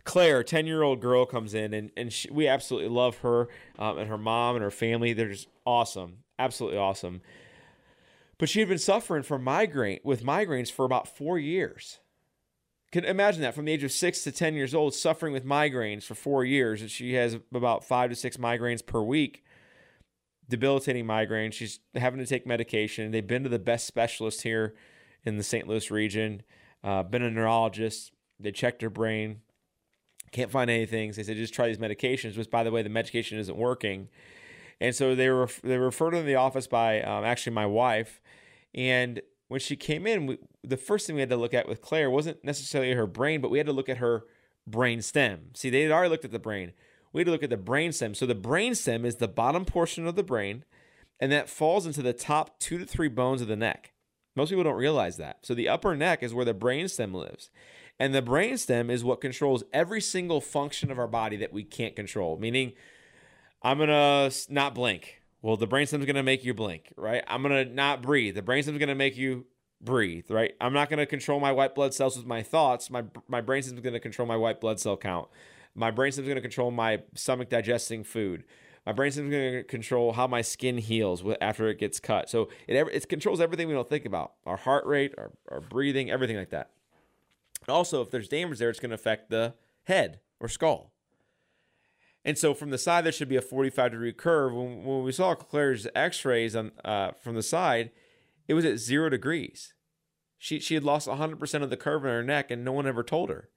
[0.05, 3.99] Claire, 10 year old girl, comes in, and, and she, we absolutely love her um,
[3.99, 5.13] and her mom and her family.
[5.13, 7.23] They're just awesome, absolutely awesome.
[8.39, 12.01] But she had been suffering from migraine with migraines for about four years.
[12.93, 16.05] Can imagine that from the age of six to 10 years old, suffering with migraines
[16.05, 16.83] for four years.
[16.83, 19.43] And she has about five to six migraines per week,
[20.49, 21.55] debilitating migraines.
[21.55, 23.11] She's having to take medication.
[23.11, 24.75] They've been to the best specialist here
[25.25, 25.67] in the St.
[25.67, 26.43] Louis region,
[26.85, 28.13] uh, been a neurologist.
[28.39, 29.41] They checked her brain,
[30.33, 31.13] can't find anything.
[31.13, 34.09] So they said, just try these medications, which, by the way, the medication isn't working.
[34.81, 38.21] And so they were they referred to the office by um, actually my wife.
[38.75, 41.81] And when she came in, we, the first thing we had to look at with
[41.81, 44.25] Claire wasn't necessarily her brain, but we had to look at her
[44.67, 45.51] brain stem.
[45.55, 46.73] See, they had already looked at the brain.
[47.13, 48.15] We had to look at the brain stem.
[48.15, 50.65] So the brain stem is the bottom portion of the brain,
[51.21, 53.93] and that falls into the top two to three bones of the neck.
[54.35, 55.39] Most people don't realize that.
[55.43, 57.51] So the upper neck is where the brain stem lives.
[57.99, 61.63] And the brain stem is what controls every single function of our body that we
[61.63, 62.73] can't control, meaning
[63.63, 65.22] I'm going to not blink.
[65.43, 67.25] Well, the brainstem's going to make you blink, right?
[67.27, 68.37] I'm going to not breathe.
[68.37, 69.47] The brainstem's going to make you
[69.81, 70.55] breathe, right?
[70.61, 72.91] I'm not going to control my white blood cells with my thoughts.
[72.91, 75.29] My my brainstem's going to control my white blood cell count.
[75.75, 78.45] My brainstem's going to control my stomach digesting food.
[78.87, 82.31] My brainstem's going to control how my skin heals after it gets cut.
[82.31, 86.11] So it it controls everything we don't think about: our heart rate, our, our breathing,
[86.11, 86.71] everything like that.
[87.69, 90.92] Also, if there's damage there, it's going to affect the head or skull.
[92.25, 94.55] And so from the side, there should be a 45 degree curve.
[94.55, 97.91] When, when we saw Claire's x rays uh, from the side,
[98.47, 99.75] it was at zero degrees.
[100.39, 103.03] She, she had lost 100% of the curve in her neck, and no one ever
[103.03, 103.49] told her.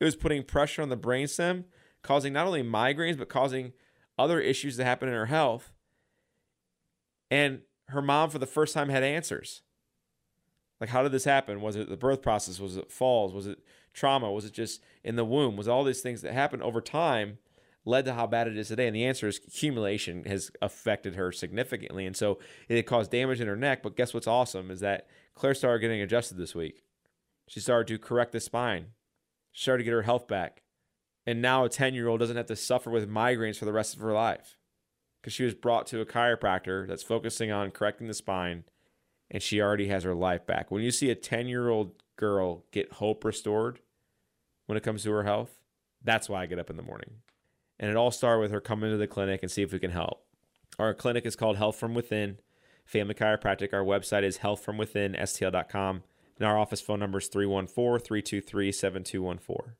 [0.00, 1.64] It was putting pressure on the brainstem,
[2.02, 3.72] causing not only migraines, but causing
[4.18, 5.72] other issues that happen in her health.
[7.30, 9.62] And her mom, for the first time, had answers.
[10.80, 11.60] Like, how did this happen?
[11.60, 12.60] Was it the birth process?
[12.60, 13.32] Was it falls?
[13.32, 13.60] Was it
[13.92, 14.30] trauma?
[14.30, 15.56] Was it just in the womb?
[15.56, 17.38] Was all these things that happened over time
[17.84, 18.86] led to how bad it is today?
[18.86, 22.06] And the answer is accumulation has affected her significantly.
[22.06, 23.82] And so it caused damage in her neck.
[23.82, 26.82] But guess what's awesome is that Claire started getting adjusted this week.
[27.48, 28.86] She started to correct the spine,
[29.52, 30.62] she started to get her health back.
[31.26, 33.94] And now a 10 year old doesn't have to suffer with migraines for the rest
[33.94, 34.58] of her life
[35.20, 38.64] because she was brought to a chiropractor that's focusing on correcting the spine
[39.30, 40.70] and she already has her life back.
[40.70, 43.80] When you see a 10 year old girl get hope restored
[44.66, 45.60] when it comes to her health,
[46.02, 47.10] that's why I get up in the morning.
[47.78, 49.90] And it all started with her coming to the clinic and see if we can
[49.90, 50.24] help.
[50.78, 52.38] Our clinic is called Health from Within
[52.84, 53.72] Family Chiropractic.
[53.72, 56.02] Our website is healthfromwithinstl.com.
[56.38, 59.74] And our office phone number is 314 323 7214.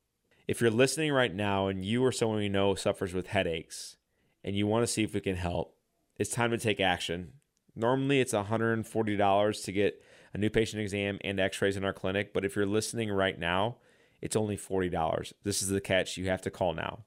[0.47, 3.97] If you're listening right now and you or someone you know suffers with headaches
[4.45, 5.77] and you want to see if we can help,
[6.17, 7.33] it's time to take action.
[7.75, 10.03] Normally, it's $140 to get
[10.33, 13.39] a new patient exam and x rays in our clinic, but if you're listening right
[13.39, 13.77] now,
[14.21, 15.33] it's only $40.
[15.43, 16.17] This is the catch.
[16.17, 17.05] You have to call now.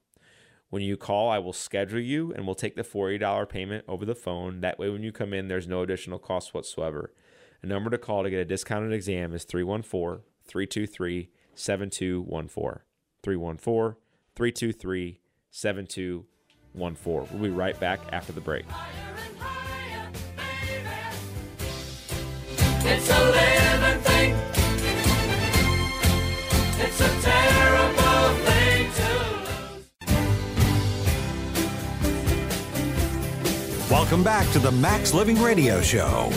[0.70, 4.14] When you call, I will schedule you and we'll take the $40 payment over the
[4.14, 4.60] phone.
[4.60, 7.14] That way, when you come in, there's no additional cost whatsoever.
[7.62, 12.82] A number to call to get a discounted exam is 314 323 7214.
[13.22, 13.96] 314
[14.34, 17.38] 323 7214.
[17.38, 18.66] We'll be right back after the break.
[22.84, 24.34] It's a living thing.
[26.80, 27.37] It's a
[33.90, 36.30] Welcome back to the Max Living Radio Show.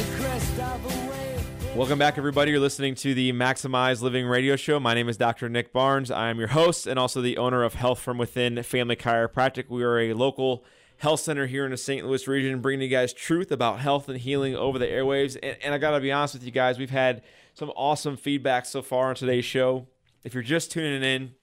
[1.76, 2.52] Welcome back, everybody.
[2.52, 4.80] You're listening to the Maximize Living Radio Show.
[4.80, 5.50] My name is Dr.
[5.50, 6.10] Nick Barnes.
[6.10, 9.70] I am your host and also the owner of Health from Within Family Chiropractic.
[9.70, 10.64] We are a local
[11.00, 12.08] health center here in the St.
[12.08, 15.38] Louis region, bringing you guys truth about health and healing over the airwaves.
[15.44, 17.22] And, and I got to be honest with you guys, we've had
[17.54, 19.88] some awesome feedback so far on today's show.
[20.24, 21.36] If you're just tuning in,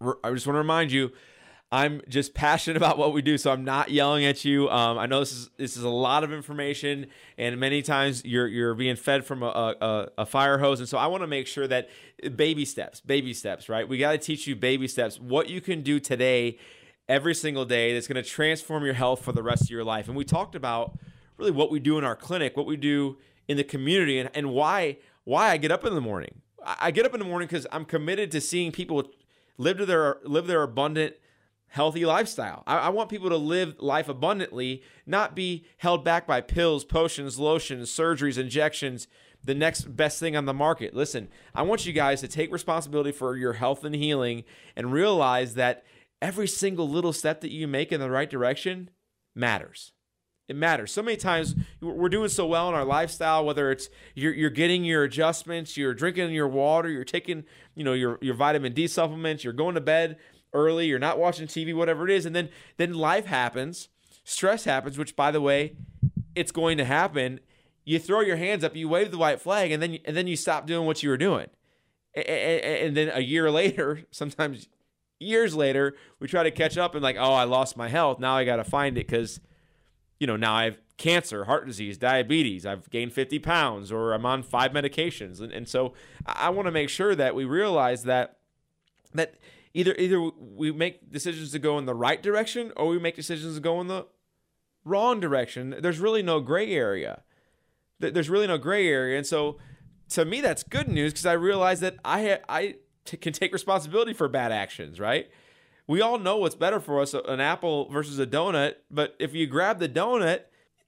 [0.00, 1.10] I just want to remind you,
[1.72, 4.68] I'm just passionate about what we do, so I'm not yelling at you.
[4.70, 7.06] Um, I know this is this is a lot of information,
[7.38, 9.46] and many times you're you're being fed from a,
[9.80, 11.88] a, a fire hose, and so I want to make sure that
[12.34, 13.88] baby steps, baby steps, right?
[13.88, 16.58] We got to teach you baby steps, what you can do today
[17.08, 20.08] every single day that's going to transform your health for the rest of your life.
[20.08, 20.98] And we talked about
[21.38, 24.52] really what we do in our clinic, what we do in the community, and, and
[24.52, 26.40] why why I get up in the morning.
[26.64, 29.08] I get up in the morning because I'm committed to seeing people
[29.56, 31.14] live to their live their abundant,
[31.70, 32.62] healthy lifestyle.
[32.66, 37.38] I, I, want people to live life abundantly, not be held back by pills, potions,
[37.38, 39.06] lotions, surgeries, injections,
[39.42, 40.94] the next best thing on the market.
[40.94, 45.54] Listen, I want you guys to take responsibility for your health and healing and realize
[45.54, 45.84] that
[46.20, 48.90] every single little step that you make in the right direction
[49.34, 49.92] matters.
[50.48, 50.92] It matters.
[50.92, 54.84] So many times we're doing so well in our lifestyle, whether it's you're, you're getting
[54.84, 57.44] your adjustments, you're drinking your water, you're taking,
[57.76, 60.18] you know, your, your vitamin D supplements, you're going to bed
[60.52, 62.26] early, you're not watching TV, whatever it is.
[62.26, 63.88] And then, then life happens,
[64.24, 65.76] stress happens, which by the way,
[66.34, 67.40] it's going to happen.
[67.84, 70.36] You throw your hands up, you wave the white flag, and then, and then you
[70.36, 71.48] stop doing what you were doing.
[72.14, 74.68] And then a year later, sometimes
[75.20, 78.18] years later, we try to catch up and like, oh, I lost my health.
[78.18, 79.40] Now I got to find it because,
[80.18, 82.66] you know, now I have cancer, heart disease, diabetes.
[82.66, 85.40] I've gained 50 pounds or I'm on five medications.
[85.40, 85.94] And, and so
[86.26, 88.38] I want to make sure that we realize that,
[89.14, 89.34] that
[89.74, 93.54] either, either we make decisions to go in the right direction or we make decisions
[93.54, 94.06] to go in the
[94.84, 95.76] wrong direction.
[95.80, 97.22] There's really no gray area.
[97.98, 99.16] There's really no gray area.
[99.16, 99.58] And so
[100.10, 104.12] to me, that's good news because I realize that I, I, t- can take responsibility
[104.12, 105.30] for bad actions, right?
[105.86, 109.46] We all know what's better for us an apple versus a donut, but if you
[109.46, 110.42] grab the donut,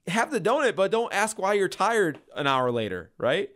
[0.06, 3.50] have the donut, but don't ask why you're tired an hour later, right?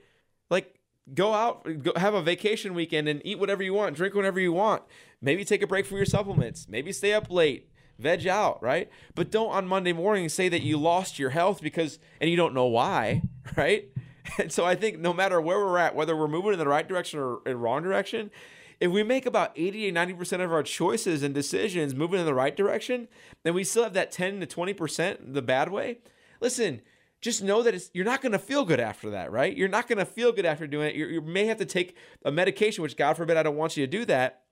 [0.51, 0.79] Like
[1.15, 4.53] go out, go have a vacation weekend and eat whatever you want, drink whatever you
[4.53, 4.83] want.
[5.23, 6.69] Maybe take a break from your supplements.
[6.69, 8.91] Maybe stay up late, veg out, right?
[9.15, 12.55] But don't on Monday morning say that you lost your health because and you don't
[12.55, 13.23] know why,
[13.57, 13.89] right?
[14.39, 16.87] And so I think no matter where we're at, whether we're moving in the right
[16.87, 18.31] direction or in wrong direction,
[18.81, 22.35] if we make about 80 to 90% of our choices and decisions moving in the
[22.35, 23.09] right direction,
[23.43, 25.99] then we still have that 10 to 20% the bad way.
[26.41, 26.83] Listen,
[27.23, 29.57] just know that you're not going to feel good after that, right?
[29.57, 30.95] You're not going to feel good after doing it.
[30.95, 33.87] You're, you may have to take a medication, which God forbid I don't want you
[33.87, 34.43] to do that,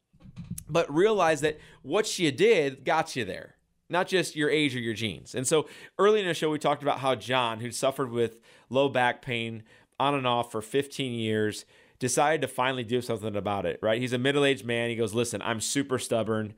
[0.68, 3.56] but realize that what you did got you there,
[3.88, 5.34] not just your age or your genes.
[5.34, 8.38] And so early in the show, we talked about how John, who suffered with
[8.70, 9.62] low back pain
[10.00, 11.64] on and off for 15 years,
[11.98, 14.00] decided to finally do something about it, right?
[14.00, 14.90] He's a middle aged man.
[14.90, 16.54] He goes, Listen, I'm super stubborn.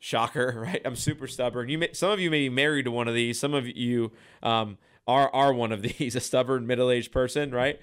[0.00, 0.80] Shocker, right?
[0.84, 1.68] I'm super stubborn.
[1.68, 3.38] You may, some of you may be married to one of these.
[3.38, 7.80] Some of you um, are are one of these, a stubborn middle aged person, right?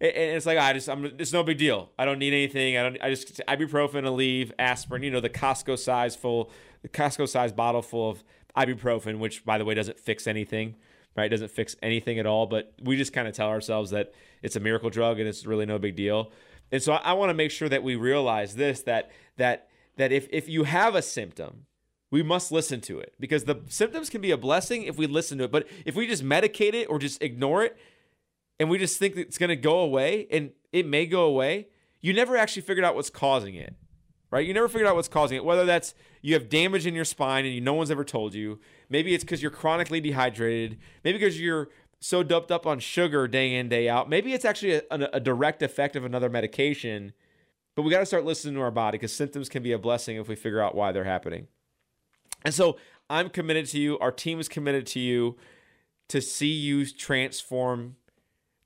[0.00, 1.90] And it's like I just I'm it's no big deal.
[1.98, 2.76] I don't need anything.
[2.76, 6.50] I don't I just ibuprofen, Aleve, aspirin, you know, the Costco size full
[6.82, 8.22] the Costco size bottle full of
[8.56, 10.76] ibuprofen, which by the way doesn't fix anything,
[11.16, 11.28] right?
[11.28, 14.60] Doesn't fix anything at all, but we just kind of tell ourselves that it's a
[14.60, 16.30] miracle drug and it's really no big deal.
[16.70, 20.12] And so I, I want to make sure that we realize this that that that
[20.12, 21.66] if if you have a symptom
[22.10, 25.38] we must listen to it because the symptoms can be a blessing if we listen
[25.38, 25.52] to it.
[25.52, 27.76] But if we just medicate it or just ignore it
[28.58, 31.68] and we just think it's going to go away and it may go away,
[32.00, 33.74] you never actually figured out what's causing it,
[34.30, 34.46] right?
[34.46, 37.44] You never figured out what's causing it, whether that's you have damage in your spine
[37.44, 38.60] and you, no one's ever told you.
[38.88, 40.78] Maybe it's because you're chronically dehydrated.
[41.04, 41.68] Maybe because you're
[42.00, 44.08] so doped up on sugar day in, day out.
[44.08, 47.12] Maybe it's actually a, a, direct effect of another medication.
[47.74, 50.16] But we got to start listening to our body because symptoms can be a blessing
[50.16, 51.48] if we figure out why they're happening.
[52.44, 52.76] And so
[53.10, 53.98] I'm committed to you.
[53.98, 55.36] Our team is committed to you
[56.08, 57.96] to see you transform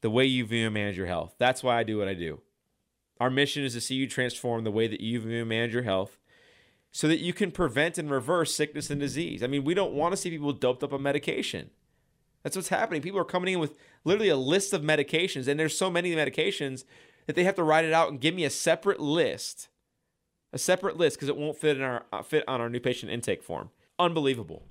[0.02, 1.34] the way you view and manage your health.
[1.38, 2.40] That's why I do what I do.
[3.18, 5.84] Our mission is to see you transform the way that you view and manage your
[5.84, 6.18] health
[6.90, 9.42] so that you can prevent and reverse sickness and disease.
[9.42, 11.70] I mean, we don't want to see people doped up on medication.
[12.42, 13.00] That's what's happening.
[13.00, 16.84] People are coming in with literally a list of medications, and there's so many medications
[17.26, 19.68] that they have to write it out and give me a separate list
[20.52, 23.10] a separate list because it won't fit in our uh, fit on our new patient
[23.10, 23.70] intake form.
[23.98, 24.66] Unbelievable.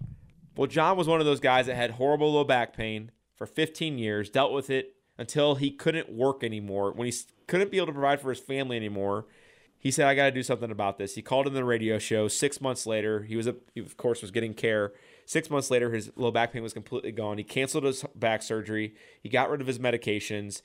[0.56, 3.98] Well, John was one of those guys that had horrible low back pain for 15
[3.98, 6.92] years, dealt with it until he couldn't work anymore.
[6.94, 7.14] When he
[7.46, 9.28] couldn't be able to provide for his family anymore,
[9.78, 12.28] he said, "I got to do something about this." He called in the radio show.
[12.28, 14.94] Six months later, he was, a, he of course, was getting care.
[15.28, 17.38] Six months later, his low back pain was completely gone.
[17.38, 18.96] He canceled his back surgery.
[19.22, 20.64] He got rid of his medications.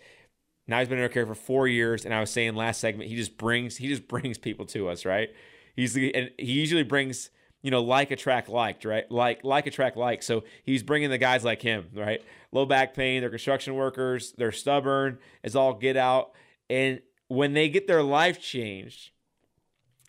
[0.67, 3.11] Now he's been in our care for four years, and I was saying last segment,
[3.11, 5.29] he just brings he just brings people to us, right?
[5.75, 7.29] He's the, and he usually brings
[7.67, 9.11] you know like attract liked, right?
[9.11, 10.23] Like like attract like.
[10.23, 12.23] So he's bringing the guys like him, right?
[12.53, 16.31] Low back pain, they're construction workers, they're stubborn, it's all get out,
[16.71, 19.11] and when they get their life changed,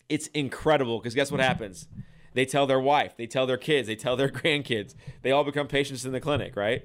[0.08, 1.88] it's incredible because guess what happens?
[2.32, 5.66] They tell their wife, they tell their kids, they tell their grandkids, they all become
[5.66, 6.84] patients in the clinic, right?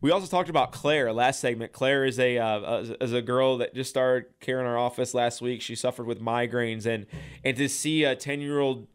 [0.00, 1.72] We also talked about Claire last segment.
[1.72, 5.62] Claire is a uh, a girl that just started care in our office last week.
[5.62, 7.06] She suffered with migraines, and
[7.44, 8.88] and to see a ten year old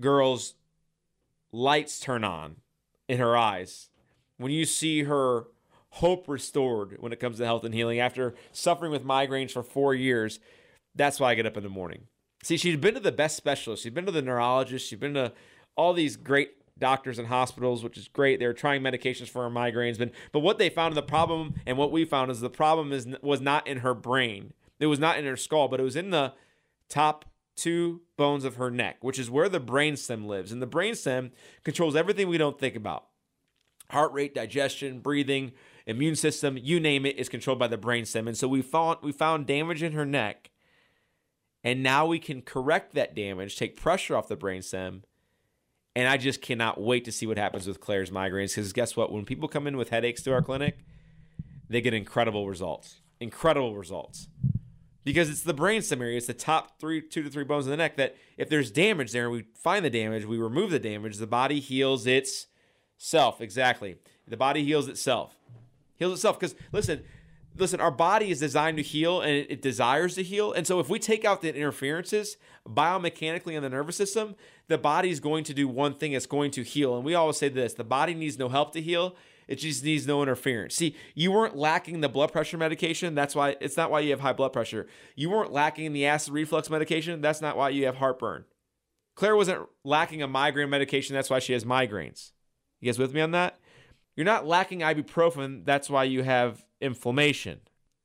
[0.00, 0.54] girl's
[1.52, 2.56] lights turn on
[3.08, 3.90] in her eyes
[4.38, 5.46] when you see her
[5.90, 9.94] hope restored when it comes to health and healing after suffering with migraines for four
[9.94, 10.40] years.
[10.94, 12.08] That's why I get up in the morning.
[12.42, 13.84] See, she'd been to the best specialist.
[13.84, 14.88] She'd been to the neurologist.
[14.88, 15.32] She'd been to
[15.76, 18.40] all these great doctors and hospitals, which is great.
[18.40, 21.54] They were trying medications for her migraines, but but what they found in the problem
[21.66, 24.52] and what we found is the problem is was not in her brain.
[24.80, 26.32] It was not in her skull, but it was in the
[26.88, 27.24] top
[27.56, 30.52] two bones of her neck, which is where the brainstem lives.
[30.52, 31.30] And the brainstem
[31.64, 33.06] controls everything we don't think about.
[33.90, 35.52] Heart rate, digestion, breathing,
[35.86, 38.26] immune system, you name it, is controlled by the brainstem.
[38.26, 40.50] And so we found we found damage in her neck.
[41.62, 45.02] And now we can correct that damage, take pressure off the brainstem,
[45.96, 49.12] and I just cannot wait to see what happens with Claire's migraines because guess what?
[49.12, 50.78] When people come in with headaches to our clinic,
[51.68, 53.00] they get incredible results.
[53.20, 54.28] Incredible results.
[55.04, 57.76] Because it's the brainstem area, it's the top three, two to three bones in the
[57.76, 61.26] neck that if there's damage there, we find the damage, we remove the damage, the
[61.26, 63.40] body heals itself.
[63.40, 63.96] Exactly.
[64.26, 65.36] The body heals itself.
[65.96, 66.40] Heals itself.
[66.40, 67.02] Because listen,
[67.56, 70.52] listen, our body is designed to heal and it, it, desires to heal.
[70.52, 74.34] And so if we take out the interferences biomechanically in the nervous system,
[74.68, 76.96] the body is going to do one thing, it's going to heal.
[76.96, 79.16] And we always say this the body needs no help to heal.
[79.48, 80.74] It just needs no interference.
[80.74, 83.14] See, you weren't lacking the blood pressure medication.
[83.14, 84.86] That's why it's not why you have high blood pressure.
[85.14, 87.20] You weren't lacking the acid reflux medication.
[87.20, 88.44] That's not why you have heartburn.
[89.14, 91.14] Claire wasn't lacking a migraine medication.
[91.14, 92.32] That's why she has migraines.
[92.80, 93.58] You guys with me on that?
[94.16, 95.64] You're not lacking ibuprofen.
[95.64, 97.60] That's why you have inflammation.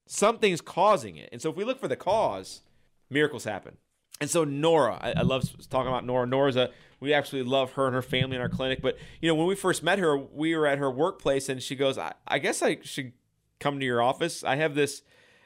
[0.08, 1.30] Something's causing it.
[1.32, 2.62] And so if we look for the cause,
[3.10, 3.78] miracles happen.
[4.22, 6.26] And so Nora, I, I love talking about Nora.
[6.26, 8.82] Nora's a we absolutely love her and her family in our clinic.
[8.82, 11.76] But you know, when we first met her, we were at her workplace, and she
[11.76, 13.14] goes, "I, I guess I should
[13.60, 14.44] come to your office.
[14.44, 15.02] I have this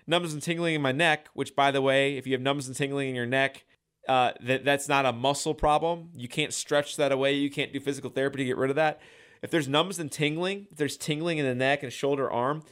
[0.07, 1.27] numbness and tingling in my neck.
[1.33, 3.65] Which, by the way, if you have numbness and tingling in your neck,
[4.07, 6.09] uh, that that's not a muscle problem.
[6.15, 7.33] You can't stretch that away.
[7.33, 8.99] You can't do physical therapy to get rid of that.
[9.43, 12.63] If there's numbness and tingling, if there's tingling in the neck and shoulder, arm,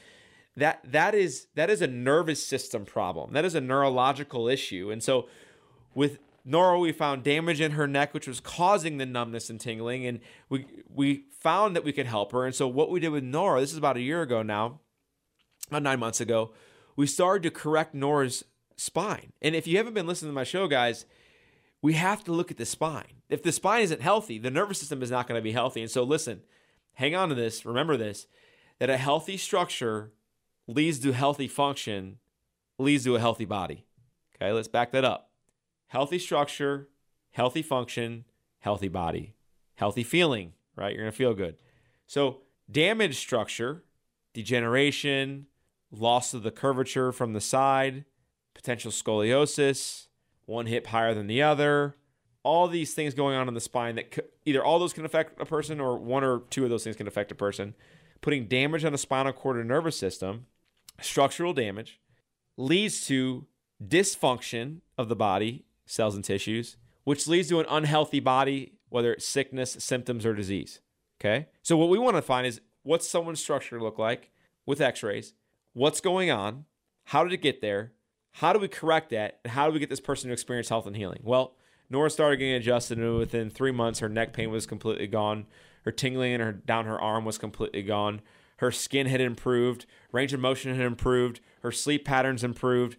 [0.56, 3.34] that that is that is a nervous system problem.
[3.34, 4.90] That is a neurological issue.
[4.90, 5.28] And so
[5.94, 10.06] with Nora, we found damage in her neck, which was causing the numbness and tingling,
[10.06, 10.20] and
[10.50, 12.46] we we found that we could help her.
[12.46, 14.80] And so, what we did with Nora, this is about a year ago now,
[15.70, 16.54] about nine months ago,
[16.96, 18.44] we started to correct Nora's
[18.76, 19.34] spine.
[19.42, 21.06] And if you haven't been listening to my show, guys,
[21.82, 23.22] we have to look at the spine.
[23.30, 25.82] If the spine isn't healthy, the nervous system is not going to be healthy.
[25.82, 26.42] And so, listen,
[26.94, 27.66] hang on to this.
[27.66, 28.26] Remember this:
[28.80, 30.12] that a healthy structure
[30.68, 32.18] leads to healthy function,
[32.80, 33.86] leads to a healthy body.
[34.36, 35.31] Okay, let's back that up
[35.92, 36.88] healthy structure,
[37.32, 38.24] healthy function,
[38.60, 39.36] healthy body,
[39.76, 40.94] healthy feeling, right?
[40.94, 41.58] You're going to feel good.
[42.08, 43.84] So, damaged structure,
[44.34, 45.48] degeneration,
[45.92, 48.06] loss of the curvature from the side,
[48.54, 50.08] potential scoliosis,
[50.46, 51.98] one hip higher than the other,
[52.42, 55.42] all these things going on in the spine that could, either all those can affect
[55.42, 57.76] a person or one or two of those things can affect a person.
[58.22, 60.46] Putting damage on the spinal cord and nervous system,
[61.02, 62.00] structural damage,
[62.56, 63.46] leads to
[63.86, 69.28] dysfunction of the body cells and tissues, which leads to an unhealthy body, whether it's
[69.28, 70.80] sickness, symptoms, or disease.
[71.20, 71.48] Okay.
[71.62, 74.32] So, what we want to find is what's someone's structure look like
[74.66, 75.34] with x rays?
[75.74, 76.66] What's going on?
[77.06, 77.94] How did it get there?
[78.36, 79.40] How do we correct that?
[79.44, 81.22] And how do we get this person to experience health and healing?
[81.24, 81.56] Well,
[81.90, 85.46] Nora started getting adjusted, and within three months, her neck pain was completely gone.
[85.84, 88.22] Her tingling in her down her arm was completely gone.
[88.58, 92.96] Her skin had improved, range of motion had improved, her sleep patterns improved,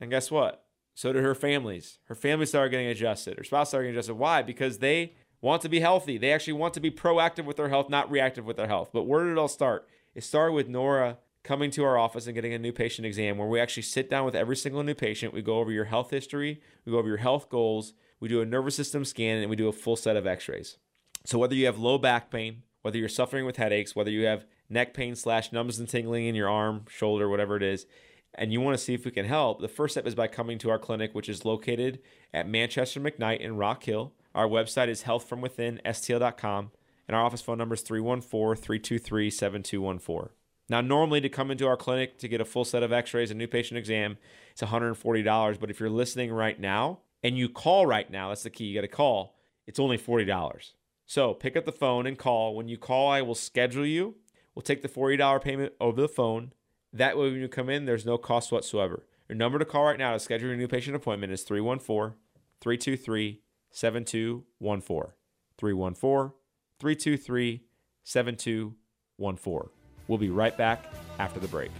[0.00, 0.67] and guess what?
[0.98, 2.00] So did her families.
[2.06, 3.38] Her family started getting adjusted.
[3.38, 4.14] Her spouse started getting adjusted.
[4.14, 4.42] Why?
[4.42, 6.18] Because they want to be healthy.
[6.18, 8.90] They actually want to be proactive with their health, not reactive with their health.
[8.92, 9.86] But where did it all start?
[10.16, 13.46] It started with Nora coming to our office and getting a new patient exam where
[13.46, 15.32] we actually sit down with every single new patient.
[15.32, 18.44] We go over your health history, we go over your health goals, we do a
[18.44, 20.78] nervous system scan, and we do a full set of x rays.
[21.24, 24.46] So whether you have low back pain, whether you're suffering with headaches, whether you have
[24.68, 27.86] neck pain slash numbness and tingling in your arm, shoulder, whatever it is,
[28.34, 30.58] and you want to see if we can help, the first step is by coming
[30.58, 32.00] to our clinic, which is located
[32.32, 34.12] at Manchester McKnight in Rock Hill.
[34.34, 36.70] Our website is healthfromwithinstl.com,
[37.08, 40.30] and our office phone number is 314 323 7214.
[40.70, 43.30] Now, normally to come into our clinic to get a full set of x rays,
[43.30, 44.18] and new patient exam,
[44.52, 45.60] it's $140.
[45.60, 48.74] But if you're listening right now and you call right now, that's the key, you
[48.74, 50.72] got to call, it's only $40.
[51.06, 52.54] So pick up the phone and call.
[52.54, 54.16] When you call, I will schedule you.
[54.54, 56.52] We'll take the $40 payment over the phone.
[56.92, 59.04] That way, when you come in, there's no cost whatsoever.
[59.28, 62.16] Your number to call right now to schedule your new patient appointment is 314
[62.60, 65.12] 323 7214.
[65.58, 66.32] 314
[66.80, 67.62] 323
[68.04, 69.70] 7214.
[70.06, 70.86] We'll be right back
[71.18, 71.70] after the break.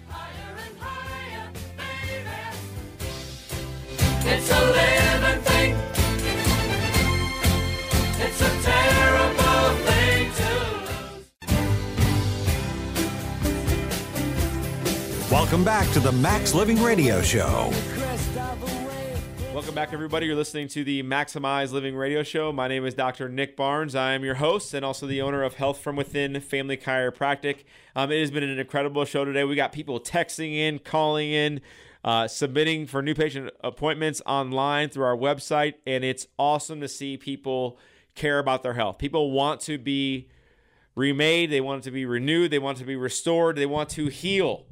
[4.31, 4.98] It's a
[15.31, 17.71] Welcome back to the Max Living Radio Show.
[19.53, 20.25] Welcome back, everybody.
[20.25, 22.51] You're listening to the Maximize Living Radio Show.
[22.51, 23.29] My name is Dr.
[23.29, 23.95] Nick Barnes.
[23.95, 27.65] I am your host and also the owner of Health from Within Family Chiropractic.
[27.95, 29.45] Um, it has been an incredible show today.
[29.45, 31.61] We got people texting in, calling in,
[32.03, 37.19] uh, submitting for new patient appointments online through our website, and it's awesome to see
[37.19, 37.79] people
[38.15, 38.97] care about their health.
[38.97, 40.31] People want to be
[40.95, 44.65] remade, they want to be renewed, they want to be restored, they want to heal.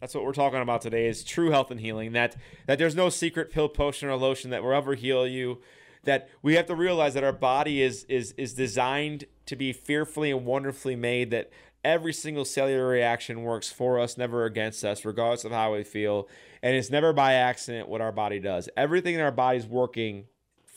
[0.00, 2.12] That's what we're talking about today is true health and healing.
[2.12, 2.36] That
[2.66, 5.60] that there's no secret pill, potion, or lotion that will ever heal you.
[6.04, 10.30] That we have to realize that our body is is is designed to be fearfully
[10.30, 11.30] and wonderfully made.
[11.30, 11.50] That
[11.84, 16.28] every single cellular reaction works for us, never against us, regardless of how we feel.
[16.62, 18.68] And it's never by accident what our body does.
[18.76, 20.26] Everything in our body is working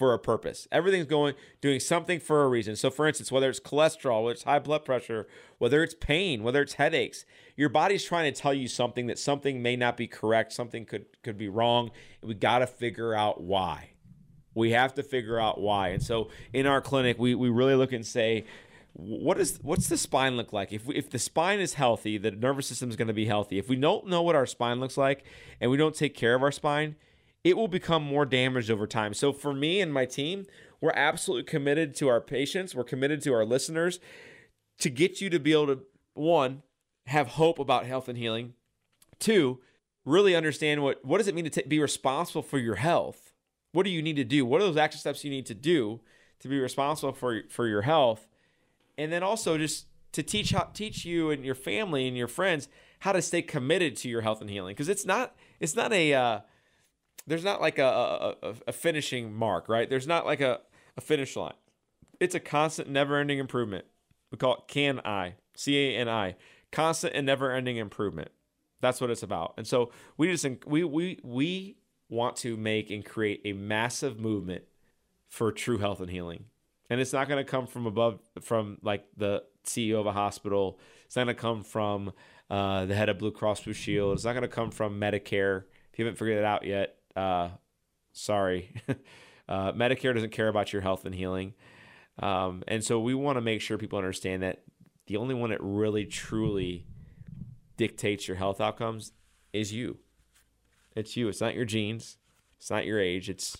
[0.02, 0.68] for a purpose.
[0.72, 2.76] Everything's going doing something for a reason.
[2.76, 5.28] So for instance, whether it's cholesterol, whether it's high blood pressure,
[5.60, 7.24] whether it's pain, whether it's headaches,
[7.62, 11.05] your body's trying to tell you something that something may not be correct, something could
[11.22, 11.91] could be wrong,
[12.24, 13.91] we got to figure out why.
[14.55, 15.89] We have to figure out why.
[15.89, 18.45] And so in our clinic, we we really look and say
[18.93, 20.74] what is what's the spine look like?
[20.74, 23.59] If we, if the spine is healthy, the nervous system is going to be healthy.
[23.59, 25.24] If we don't know what our spine looks like
[25.59, 26.95] and we don't take care of our spine,
[27.43, 29.14] it will become more damaged over time.
[29.14, 30.47] So for me and my team,
[30.82, 33.99] we're absolutely committed to our patients, we're committed to our listeners
[34.80, 35.82] to get you to be able to
[36.16, 36.64] one,
[37.12, 38.53] have hope about health and healing.
[39.20, 39.59] Two,
[40.05, 43.34] really understand what what does it mean to t- be responsible for your health.
[43.74, 44.45] What do you need to do?
[44.45, 46.01] What are those action steps you need to do
[46.39, 48.28] to be responsible for for your health?
[48.97, 52.68] And then also just to teach how teach you and your family and your friends
[52.99, 56.14] how to stay committed to your health and healing because it's not it's not a
[56.14, 56.39] uh,
[57.28, 60.59] there's not like a, a, a finishing mark right there's not like a,
[60.97, 61.53] a finish line
[62.20, 63.86] it's a constant never ending improvement
[64.32, 66.36] we call it can i c-a-n-i
[66.72, 68.30] constant and never ending improvement.
[68.82, 69.54] That's what it's about.
[69.58, 71.78] And so we just we we we
[72.10, 74.64] want to make and create a massive movement
[75.30, 76.46] for true health and healing.
[76.90, 80.80] And it's not going to come from above from like the ceo of a hospital.
[81.06, 82.12] It's not going to come from
[82.50, 84.14] uh, the head of blue cross blue shield.
[84.16, 85.64] It's not going to come from medicare.
[85.94, 87.50] If you haven't figured it out yet uh,
[88.14, 88.74] sorry.
[89.50, 91.54] Uh, medicare doesn't care about your health and healing.
[92.20, 94.64] Um, and so we want to make sure people understand that
[95.08, 96.86] the only one that really truly
[97.78, 99.12] dictates your health outcomes
[99.54, 99.97] is you.
[100.95, 101.28] It's you.
[101.28, 102.18] It's not your genes.
[102.58, 103.30] It's not your age.
[103.30, 103.58] It's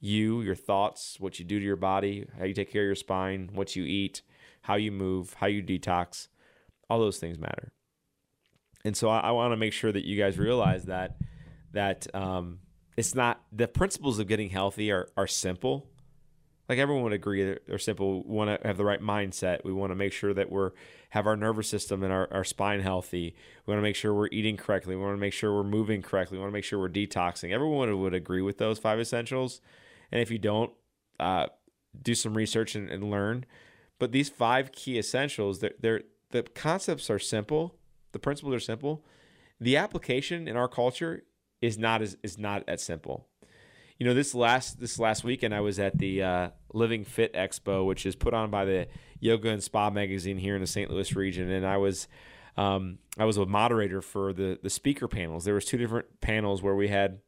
[0.00, 2.94] you, your thoughts, what you do to your body, how you take care of your
[2.94, 4.22] spine, what you eat,
[4.62, 6.28] how you move, how you detox,
[6.88, 7.72] all those things matter.
[8.84, 11.16] And so I, I want to make sure that you guys realize that
[11.72, 12.60] that um,
[12.96, 15.88] it's not the principles of getting healthy are are simple.
[16.68, 18.24] Like everyone would agree, they're, simple.
[18.24, 19.64] We want to have the right mindset.
[19.64, 20.72] We want to make sure that we're
[21.10, 23.36] have our nervous system and our, our spine healthy.
[23.64, 24.96] We want to make sure we're eating correctly.
[24.96, 26.38] We want to make sure we're moving correctly.
[26.38, 27.52] We want to make sure we're detoxing.
[27.52, 29.60] Everyone would agree with those five essentials.
[30.10, 30.72] And if you don't,
[31.20, 31.46] uh,
[32.02, 33.46] do some research and, and, learn.
[33.98, 37.76] But these five key essentials, they're, they're, the concepts are simple,
[38.12, 39.04] the principles are simple.
[39.60, 41.22] The application in our culture
[41.62, 43.28] is not as is not as simple.
[43.98, 47.86] You know, this last this last weekend, I was at the uh, Living Fit Expo,
[47.86, 48.88] which is put on by the
[49.20, 50.90] Yoga and Spa magazine here in the St.
[50.90, 52.06] Louis region, and I was
[52.58, 55.44] um, I was a moderator for the the speaker panels.
[55.44, 57.20] There was two different panels where we had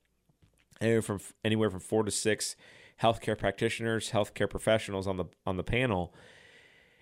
[0.80, 2.54] anywhere from anywhere from four to six
[3.02, 6.14] healthcare practitioners, healthcare professionals on the on the panel.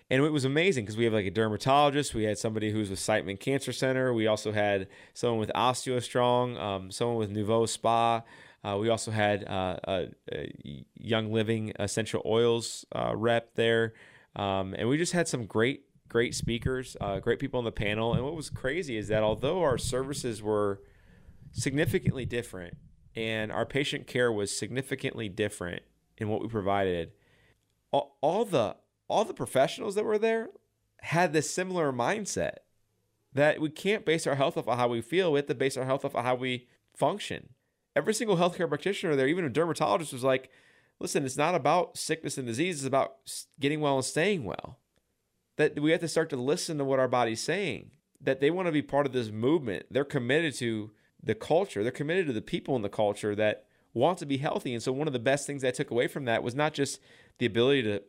[0.09, 2.99] And it was amazing because we have like a dermatologist, we had somebody who's with
[2.99, 8.21] Siteman Cancer Center, we also had someone with OsteoStrong, um, someone with Nouveau Spa.
[8.67, 13.93] Uh, we also had uh, a, a, Young Living essential oils uh, rep there,
[14.35, 18.13] um, and we just had some great, great speakers, uh, great people on the panel.
[18.13, 20.81] And what was crazy is that although our services were
[21.53, 22.75] significantly different,
[23.15, 25.81] and our patient care was significantly different
[26.17, 27.13] in what we provided.
[27.91, 28.75] All, all the
[29.07, 30.49] all the professionals that were there
[31.01, 32.57] had this similar mindset
[33.33, 35.31] that we can't base our health off of how we feel.
[35.31, 37.53] We have to base our health off of how we function.
[37.97, 40.51] Every single healthcare practitioner there, even a dermatologist, was like,
[40.99, 43.15] "Listen, it's not about sickness and disease; it's about
[43.59, 44.77] getting well and staying well."
[45.55, 47.93] That we have to start to listen to what our body's saying.
[48.21, 49.87] That they want to be part of this movement.
[49.89, 50.91] They're committed to
[51.23, 51.81] the culture.
[51.81, 54.75] They're committed to the people in the culture that want to be healthy.
[54.75, 56.99] And so one of the best things I took away from that was not just
[57.39, 58.03] the ability to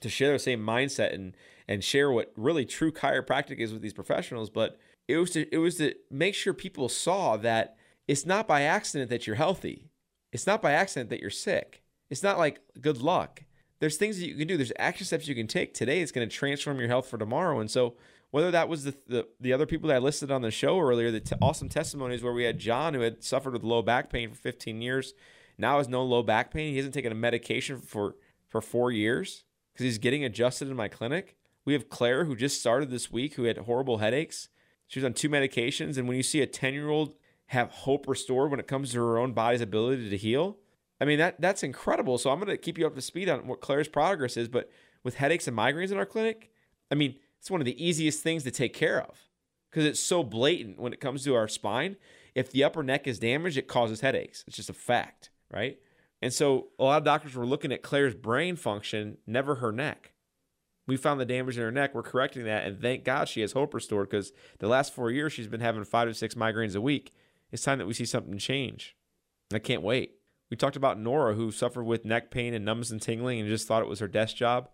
[0.00, 1.36] to share the same mindset and
[1.68, 5.58] and share what really true chiropractic is with these professionals, but it was to it
[5.58, 7.76] was to make sure people saw that
[8.06, 9.90] it's not by accident that you're healthy.
[10.32, 11.82] It's not by accident that you're sick.
[12.10, 13.42] It's not like good luck.
[13.80, 14.56] There's things that you can do.
[14.56, 16.00] There's action steps you can take today.
[16.00, 17.60] It's going to transform your health for tomorrow.
[17.60, 17.94] And so
[18.30, 21.10] whether that was the, the, the other people that I listed on the show earlier,
[21.10, 24.30] the t- awesome testimonies where we had John who had suffered with low back pain
[24.30, 25.14] for 15 years,
[25.56, 26.70] now has no low back pain.
[26.70, 28.16] He hasn't taken a medication for
[28.48, 31.36] for four years because he's getting adjusted in my clinic.
[31.64, 34.48] We have Claire who just started this week who had horrible headaches.
[34.86, 37.14] She was on two medications, and when you see a 10 year old
[37.54, 40.58] have hope restored when it comes to her own body's ability to heal,
[41.00, 42.18] I mean that that's incredible.
[42.18, 44.48] So I'm going to keep you up to speed on what Claire's progress is.
[44.48, 44.70] But
[45.02, 46.50] with headaches and migraines in our clinic,
[46.90, 49.28] I mean it's one of the easiest things to take care of
[49.70, 51.96] because it's so blatant when it comes to our spine.
[52.34, 54.44] If the upper neck is damaged, it causes headaches.
[54.46, 55.78] It's just a fact, right?
[56.22, 60.14] And so a lot of doctors were looking at Claire's brain function, never her neck.
[60.86, 61.94] We found the damage in her neck.
[61.94, 62.66] We're correcting that.
[62.66, 65.84] And thank God she has hope restored because the last four years she's been having
[65.84, 67.12] five to six migraines a week.
[67.54, 68.96] It's time that we see something change.
[69.52, 70.16] I can't wait.
[70.50, 73.68] We talked about Nora, who suffered with neck pain and numbness and tingling and just
[73.68, 74.70] thought it was her desk job.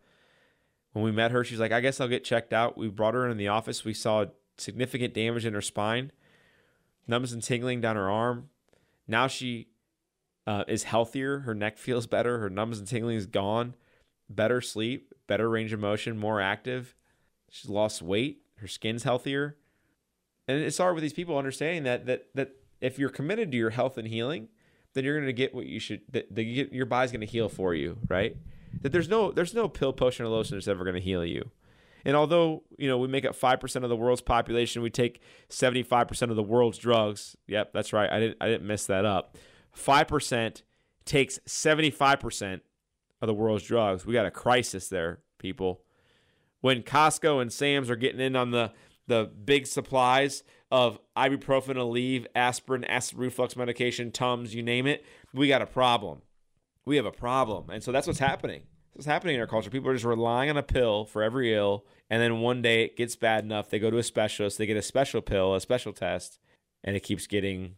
[0.95, 2.79] When we met her, she's like, I guess I'll get checked out.
[2.79, 3.85] We brought her in the office.
[3.85, 4.25] We saw
[4.57, 6.11] significant damage in her spine,
[7.07, 8.49] numbness and tingling down her arm.
[9.07, 9.69] Now she
[10.47, 11.41] uh, is healthier.
[11.41, 12.39] Her neck feels better.
[12.39, 13.75] Her numbness and tingling is gone.
[14.31, 16.95] Better sleep, better range of motion, more active.
[17.51, 18.41] She's lost weight.
[18.57, 19.59] Her skin's healthier.
[20.49, 23.71] And it started with these people understanding that that that if you're committed to your
[23.71, 24.49] health and healing,
[24.95, 26.03] then you're going to get what you should.
[26.37, 28.37] Your body's going to heal for you, right?
[28.83, 31.51] that there's no there's no pill potion or lotion that's ever going to heal you
[32.05, 35.21] And although, you know, we make up 5% of the world's population, we take
[35.51, 37.37] 75% of the world's drugs.
[37.47, 38.11] Yep, that's right.
[38.11, 39.37] I didn't I didn't mess that up.
[39.77, 40.63] 5%
[41.05, 42.61] takes 75%
[43.21, 44.07] of the world's drugs.
[44.07, 45.83] We got a crisis there, people.
[46.61, 48.73] When Costco and Sam's are getting in on the
[49.07, 55.05] the big supplies of ibuprofen, Aleve, aspirin, acid reflux medication, Tums, you name it,
[55.35, 56.23] we got a problem.
[56.85, 57.71] We have a problem.
[57.71, 58.63] And so that's what's happening.
[58.93, 59.71] What's happening in our culture.
[59.71, 62.97] People are just relying on a pill for every ill, and then one day it
[62.97, 65.93] gets bad enough, they go to a specialist, they get a special pill, a special
[65.93, 66.39] test,
[66.83, 67.77] and it keeps getting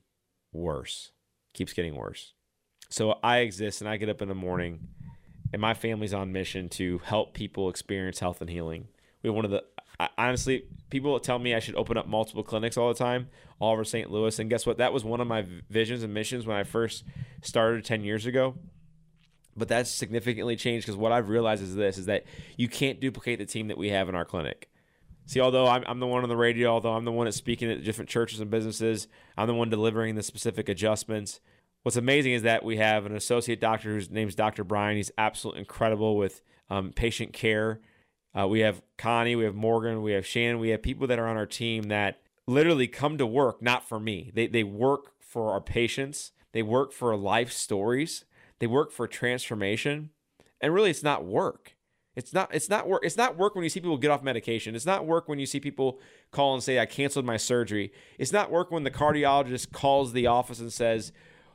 [0.53, 1.13] worse.
[1.55, 2.33] Keeps getting worse.
[2.89, 4.89] So I exist and I get up in the morning
[5.53, 8.89] and my family's on mission to help people experience health and healing.
[9.23, 9.65] We have one of the
[10.17, 13.29] Honestly, people tell me I should open up multiple clinics all the time,
[13.59, 14.11] all over St.
[14.11, 14.39] Louis.
[14.39, 14.79] And guess what?
[14.79, 17.05] That was one of my visions and missions when I first
[17.43, 18.57] started 10 years ago.
[19.57, 22.25] But that's significantly changed because what I've realized is this is that
[22.57, 24.71] you can't duplicate the team that we have in our clinic.
[25.27, 27.71] See, although I'm, I'm the one on the radio, although I'm the one that's speaking
[27.71, 31.41] at different churches and businesses, I'm the one delivering the specific adjustments.
[31.83, 34.65] What's amazing is that we have an associate doctor whose name is Dr.
[34.65, 34.97] Brian.
[34.97, 37.81] He's absolutely incredible with um, patient care
[38.39, 41.27] uh, we have Connie, we have Morgan, we have Shannon, we have people that are
[41.29, 44.31] on our team that literally come to work not for me.
[44.35, 46.33] They they work for our patients.
[46.53, 48.25] They work for life stories.
[48.59, 50.11] They work for transformation.
[50.61, 51.77] And really it's not work.
[52.15, 54.75] It's not it's not work it's not work when you see people get off medication.
[54.75, 55.99] It's not work when you see people
[56.31, 57.93] call and say I canceled my surgery.
[58.19, 61.13] It's not work when the cardiologist calls the office and says,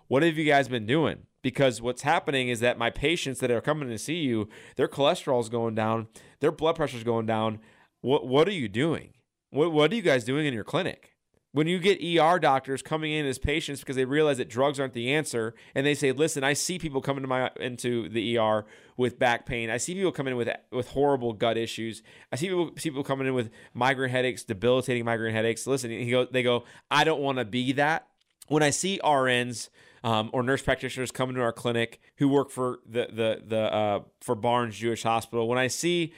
[0.07, 3.61] "What have you guys been doing?" Because what's happening is that my patients that are
[3.61, 6.07] coming to see you, their cholesterol is going down,
[6.41, 7.59] their blood pressure is going down.
[8.01, 9.13] What what are you doing?
[9.51, 11.13] What what are you guys doing in your clinic?
[11.53, 14.91] When you get ER doctors coming in as patients because they realize that drugs aren't
[14.91, 18.65] the answer, and they say, "Listen, I see people coming to my into the ER
[18.97, 19.69] with back pain.
[19.69, 22.03] I see people coming in with with horrible gut issues.
[22.29, 25.65] I see people see people coming in with migraine headaches, debilitating migraine headaches.
[25.65, 28.05] Listen, he go, they go, I don't want to be that.
[28.49, 29.69] When I see RNs
[30.07, 33.99] um, or nurse practitioners coming to our clinic who work for the the the uh,
[34.21, 35.49] for Barnes Jewish Hospital.
[35.49, 36.13] When I see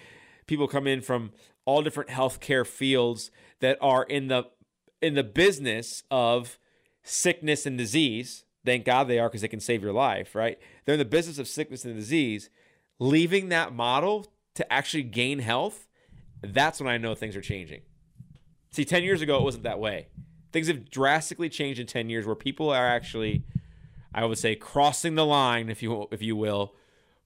[0.46, 1.32] people come in from
[1.66, 3.32] all different healthcare fields
[3.62, 4.44] that are in the
[5.02, 6.60] in the business of
[7.02, 10.60] sickness and disease, thank God they are because they can save your life, right?
[10.86, 12.52] They're in the business of sickness and disease.
[13.00, 15.88] Leaving that model to actually gain health,
[16.44, 17.82] that's when I know things are changing.
[18.72, 20.10] See, 10 years ago, it wasn't that way.
[20.52, 23.46] Things have drastically changed in 10 years where people are actually
[24.14, 26.76] I would say crossing the line, if you if you will,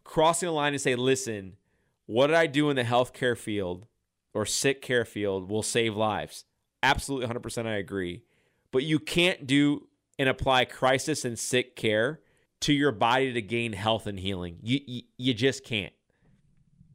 [0.03, 1.57] crossing the line and say, listen,
[2.05, 3.87] what did I do in the healthcare field
[4.33, 6.45] or sick care field will save lives.
[6.81, 8.23] Absolutely 100% I agree.
[8.71, 9.87] But you can't do
[10.19, 12.19] and apply crisis and sick care
[12.61, 14.57] to your body to gain health and healing.
[14.61, 15.93] You, you, you just can't.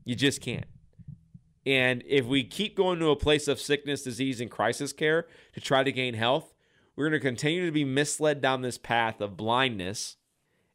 [0.05, 0.67] You just can't.
[1.67, 5.61] And if we keep going to a place of sickness, disease, and crisis care to
[5.61, 6.55] try to gain health,
[6.99, 10.17] we're going to continue to be misled down this path of blindness,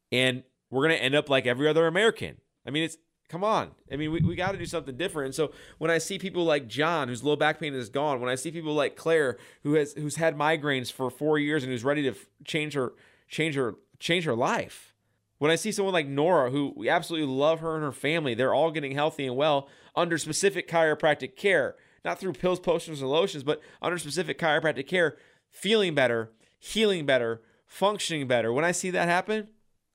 [0.09, 2.37] and we're going to end up like every other American.
[2.65, 2.95] I mean, it's
[3.27, 3.71] come on.
[3.91, 5.25] I mean, we, we got to do something different.
[5.25, 8.29] And so when I see people like John, whose low back pain is gone, when
[8.29, 11.83] I see people like Claire, who has who's had migraines for four years and who's
[11.83, 12.15] ready to
[12.45, 12.93] change her
[13.27, 14.93] change her change her life.
[15.39, 18.53] When I see someone like Nora, who we absolutely love her and her family, they're
[18.53, 23.43] all getting healthy and well under specific chiropractic care, not through pills, potions, and lotions,
[23.43, 25.17] but under specific chiropractic care
[25.53, 28.51] feeling better, healing better, functioning better.
[28.51, 29.47] When I see that happen,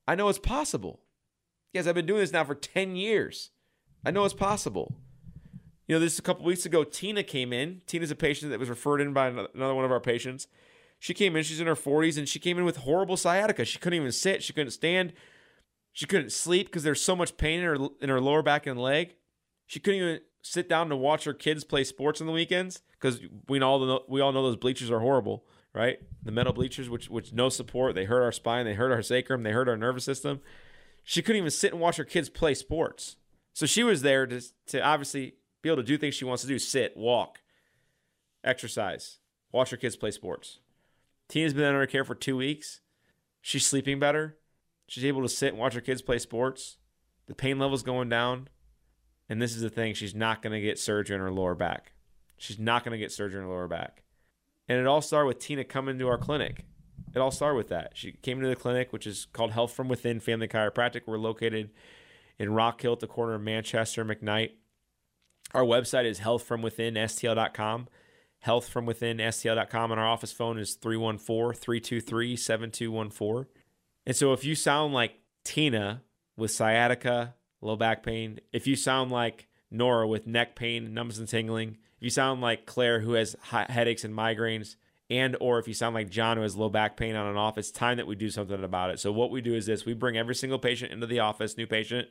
[0.07, 1.01] I know it's possible.
[1.75, 3.51] Yes, I've been doing this now for 10 years.
[4.07, 4.95] I know it's possible.
[5.87, 7.83] You know, this a couple weeks ago, Tina came in.
[7.87, 10.47] Tina's a patient that was referred in by another one of our patients.
[10.99, 13.65] She came in, she's in her 40s, and she came in with horrible sciatica.
[13.65, 15.13] She couldn't even sit, she couldn't stand,
[15.93, 18.81] she couldn't sleep because there's so much pain in her in her lower back and
[18.81, 19.15] leg.
[19.67, 23.20] She couldn't even sit down to watch her kids play sports on the weekends because
[23.49, 25.99] we all know we all know those bleachers are horrible, right?
[26.22, 29.43] The metal bleachers, which which no support, they hurt our spine, they hurt our sacrum,
[29.43, 30.41] they hurt our nervous system.
[31.05, 33.16] She couldn't even sit and watch her kids play sports.
[33.53, 36.49] So she was there to to obviously be able to do things she wants to
[36.49, 37.41] do: sit, walk,
[38.45, 39.18] exercise,
[39.53, 40.61] watch her kids play sports.
[41.28, 42.80] Tina's been under care for two weeks.
[43.41, 44.39] She's sleeping better.
[44.86, 46.78] She's able to sit and watch her kids play sports.
[47.26, 48.49] The pain level's going down.
[49.29, 51.93] And this is the thing she's not going to get surgery on her lower back.
[52.39, 54.03] She's not going to get surgery on her lower back.
[54.68, 56.64] And it all started with Tina coming to our clinic.
[57.14, 57.93] It all started with that.
[57.95, 61.03] She came into the clinic, which is called Health from Within Family Chiropractic.
[61.07, 61.70] We're located
[62.39, 64.53] in Rock Hill at the corner of Manchester McKnight.
[65.55, 67.89] Our website is healthfromwithinstl.com.
[68.47, 69.91] Healthfromwithinstl.com.
[69.91, 73.51] And our office phone is 314 323 7214.
[74.07, 75.14] And so if you sound like
[75.45, 76.03] Tina
[76.37, 78.41] with sciatica, low back pain.
[78.53, 81.77] If you sound like Nora with neck pain, numbness, and tingling.
[81.97, 84.77] If you sound like Claire who has headaches and migraines,
[85.11, 87.59] and or if you sound like John who has low back pain on and off,
[87.59, 89.01] it's time that we do something about it.
[89.01, 91.67] So what we do is this: we bring every single patient into the office, new
[91.67, 92.09] patient.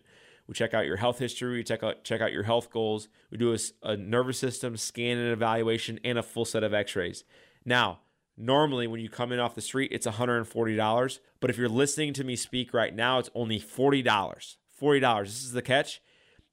[0.48, 1.58] We check out your health history.
[1.58, 3.08] We check out check out your health goals.
[3.32, 7.24] We do a, a nervous system scan and evaluation and a full set of X-rays.
[7.66, 8.00] Now,
[8.38, 11.20] normally when you come in off the street, it's $140.
[11.40, 14.56] But if you're listening to me speak right now, it's only $40.
[14.82, 15.26] $40.
[15.26, 16.02] This is the catch.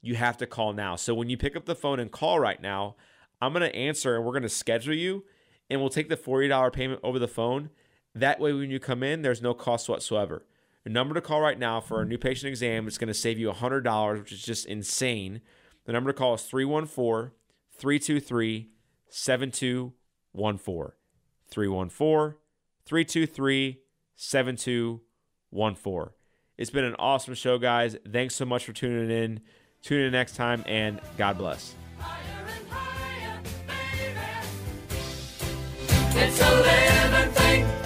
[0.02, 0.96] You have to call now.
[0.96, 2.96] So when you pick up the phone and call right now,
[3.40, 5.24] I'm going to answer and we're going to schedule you
[5.70, 7.70] and we'll take the $40 payment over the phone.
[8.14, 10.44] That way, when you come in, there's no cost whatsoever.
[10.84, 13.38] The number to call right now for a new patient exam is going to save
[13.38, 15.40] you $100, which is just insane.
[15.86, 17.32] The number to call is 314
[17.72, 18.70] 323
[19.08, 20.92] 7214.
[21.50, 22.38] 314
[22.84, 23.80] 323
[24.16, 26.12] 7214.
[26.56, 27.96] It's been an awesome show, guys.
[28.10, 29.40] Thanks so much for tuning in.
[29.82, 31.74] Tune in next time, and God bless.
[31.98, 33.40] Higher and higher,
[36.16, 37.83] it's a living thing.